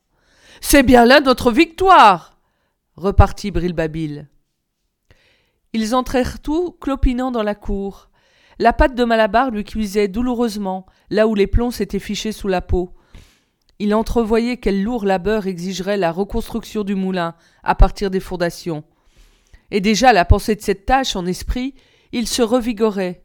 C'est 0.60 0.82
bien 0.82 1.04
là 1.04 1.20
notre 1.20 1.52
victoire 1.52 2.38
repartit 2.96 3.50
Brilbabil. 3.50 4.28
Ils 5.72 5.94
entrèrent 5.94 6.40
tous 6.40 6.72
clopinant 6.80 7.30
dans 7.30 7.42
la 7.42 7.54
cour. 7.54 8.10
La 8.58 8.72
patte 8.72 8.94
de 8.94 9.04
Malabar 9.04 9.50
lui 9.50 9.64
cuisait 9.64 10.08
douloureusement, 10.08 10.86
là 11.10 11.28
où 11.28 11.34
les 11.34 11.46
plombs 11.46 11.70
s'étaient 11.70 11.98
fichés 11.98 12.32
sous 12.32 12.48
la 12.48 12.62
peau. 12.62 12.94
Il 13.78 13.94
entrevoyait 13.94 14.56
quel 14.56 14.82
lourd 14.82 15.04
labeur 15.04 15.46
exigerait 15.46 15.98
la 15.98 16.10
reconstruction 16.10 16.82
du 16.82 16.94
moulin 16.94 17.34
à 17.62 17.74
partir 17.74 18.10
des 18.10 18.20
fondations. 18.20 18.84
Et 19.70 19.80
déjà 19.80 20.12
la 20.12 20.24
pensée 20.24 20.54
de 20.54 20.60
cette 20.60 20.86
tâche 20.86 21.16
en 21.16 21.26
esprit, 21.26 21.74
il 22.12 22.26
se 22.26 22.42
revigorait. 22.42 23.24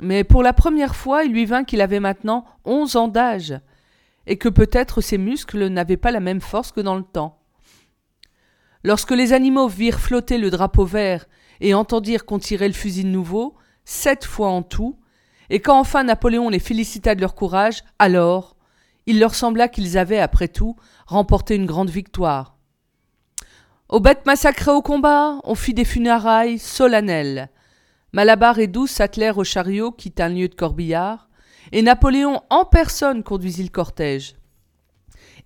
Mais 0.00 0.24
pour 0.24 0.42
la 0.42 0.52
première 0.52 0.96
fois, 0.96 1.24
il 1.24 1.32
lui 1.32 1.44
vint 1.44 1.64
qu'il 1.64 1.80
avait 1.80 2.00
maintenant 2.00 2.44
onze 2.64 2.96
ans 2.96 3.08
d'âge, 3.08 3.58
et 4.26 4.38
que 4.38 4.48
peut-être 4.48 5.00
ses 5.00 5.18
muscles 5.18 5.66
n'avaient 5.68 5.96
pas 5.96 6.10
la 6.10 6.20
même 6.20 6.40
force 6.40 6.72
que 6.72 6.80
dans 6.80 6.96
le 6.96 7.02
temps. 7.02 7.42
Lorsque 8.82 9.10
les 9.10 9.32
animaux 9.32 9.68
virent 9.68 10.00
flotter 10.00 10.38
le 10.38 10.50
drapeau 10.50 10.84
vert 10.84 11.26
et 11.60 11.74
entendirent 11.74 12.24
qu'on 12.24 12.38
tirait 12.38 12.68
le 12.68 12.74
fusil 12.74 13.04
nouveau, 13.04 13.54
sept 13.84 14.24
fois 14.24 14.48
en 14.48 14.62
tout, 14.62 14.98
et 15.50 15.60
quand 15.60 15.78
enfin 15.78 16.04
Napoléon 16.04 16.48
les 16.48 16.60
félicita 16.60 17.14
de 17.14 17.20
leur 17.20 17.34
courage, 17.34 17.82
alors 17.98 18.56
il 19.06 19.18
leur 19.18 19.34
sembla 19.34 19.68
qu'ils 19.68 19.98
avaient, 19.98 20.20
après 20.20 20.48
tout, 20.48 20.76
remporté 21.06 21.56
une 21.56 21.66
grande 21.66 21.90
victoire. 21.90 22.56
Aux 23.90 23.98
bêtes 23.98 24.24
massacrées 24.24 24.70
au 24.70 24.82
combat, 24.82 25.40
on 25.42 25.56
fit 25.56 25.74
des 25.74 25.84
funérailles 25.84 26.60
solennelles. 26.60 27.50
Malabar 28.12 28.60
et 28.60 28.68
Douce 28.68 28.92
s'attelèrent 28.92 29.38
au 29.38 29.42
chariot 29.42 29.90
qui 29.90 30.14
un 30.20 30.28
lieu 30.28 30.46
de 30.46 30.54
corbillard, 30.54 31.28
et 31.72 31.82
Napoléon 31.82 32.40
en 32.50 32.64
personne 32.64 33.24
conduisit 33.24 33.64
le 33.64 33.68
cortège. 33.68 34.36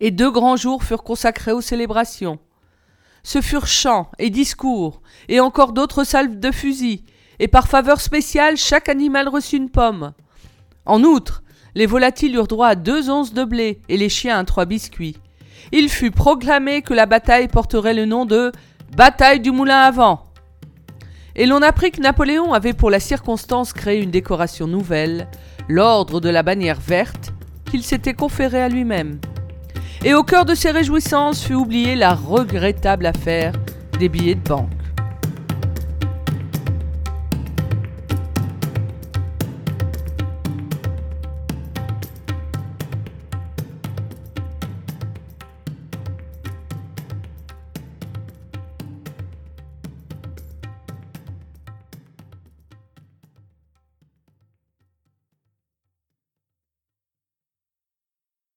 Et 0.00 0.10
deux 0.10 0.30
grands 0.30 0.56
jours 0.56 0.84
furent 0.84 1.04
consacrés 1.04 1.52
aux 1.52 1.62
célébrations. 1.62 2.38
Ce 3.22 3.40
furent 3.40 3.66
chants 3.66 4.10
et 4.18 4.28
discours, 4.28 5.00
et 5.30 5.40
encore 5.40 5.72
d'autres 5.72 6.04
salves 6.04 6.38
de 6.38 6.50
fusils, 6.50 7.02
et 7.38 7.48
par 7.48 7.66
faveur 7.66 8.02
spéciale 8.02 8.58
chaque 8.58 8.90
animal 8.90 9.26
reçut 9.26 9.56
une 9.56 9.70
pomme. 9.70 10.12
En 10.84 11.02
outre, 11.02 11.42
les 11.74 11.86
volatiles 11.86 12.34
eurent 12.34 12.46
droit 12.46 12.68
à 12.68 12.74
deux 12.74 13.08
onces 13.08 13.32
de 13.32 13.44
blé 13.44 13.80
et 13.88 13.96
les 13.96 14.10
chiens 14.10 14.38
à 14.38 14.44
trois 14.44 14.66
biscuits. 14.66 15.16
Il 15.72 15.88
fut 15.88 16.10
proclamé 16.10 16.82
que 16.82 16.94
la 16.94 17.06
bataille 17.06 17.48
porterait 17.48 17.94
le 17.94 18.04
nom 18.04 18.26
de 18.26 18.52
Bataille 18.96 19.40
du 19.40 19.50
Moulin 19.50 19.80
à 19.80 19.90
Vent. 19.90 20.24
Et 21.36 21.46
l'on 21.46 21.62
apprit 21.62 21.90
que 21.90 22.00
Napoléon 22.00 22.52
avait 22.52 22.74
pour 22.74 22.90
la 22.90 23.00
circonstance 23.00 23.72
créé 23.72 24.00
une 24.00 24.10
décoration 24.10 24.68
nouvelle, 24.68 25.26
l'ordre 25.68 26.20
de 26.20 26.28
la 26.28 26.42
bannière 26.44 26.78
verte, 26.80 27.32
qu'il 27.70 27.82
s'était 27.82 28.14
conféré 28.14 28.62
à 28.62 28.68
lui-même. 28.68 29.18
Et 30.04 30.14
au 30.14 30.22
cœur 30.22 30.44
de 30.44 30.54
ces 30.54 30.70
réjouissances 30.70 31.42
fut 31.42 31.54
oubliée 31.54 31.96
la 31.96 32.14
regrettable 32.14 33.06
affaire 33.06 33.52
des 33.98 34.08
billets 34.08 34.36
de 34.36 34.48
banque. 34.48 34.83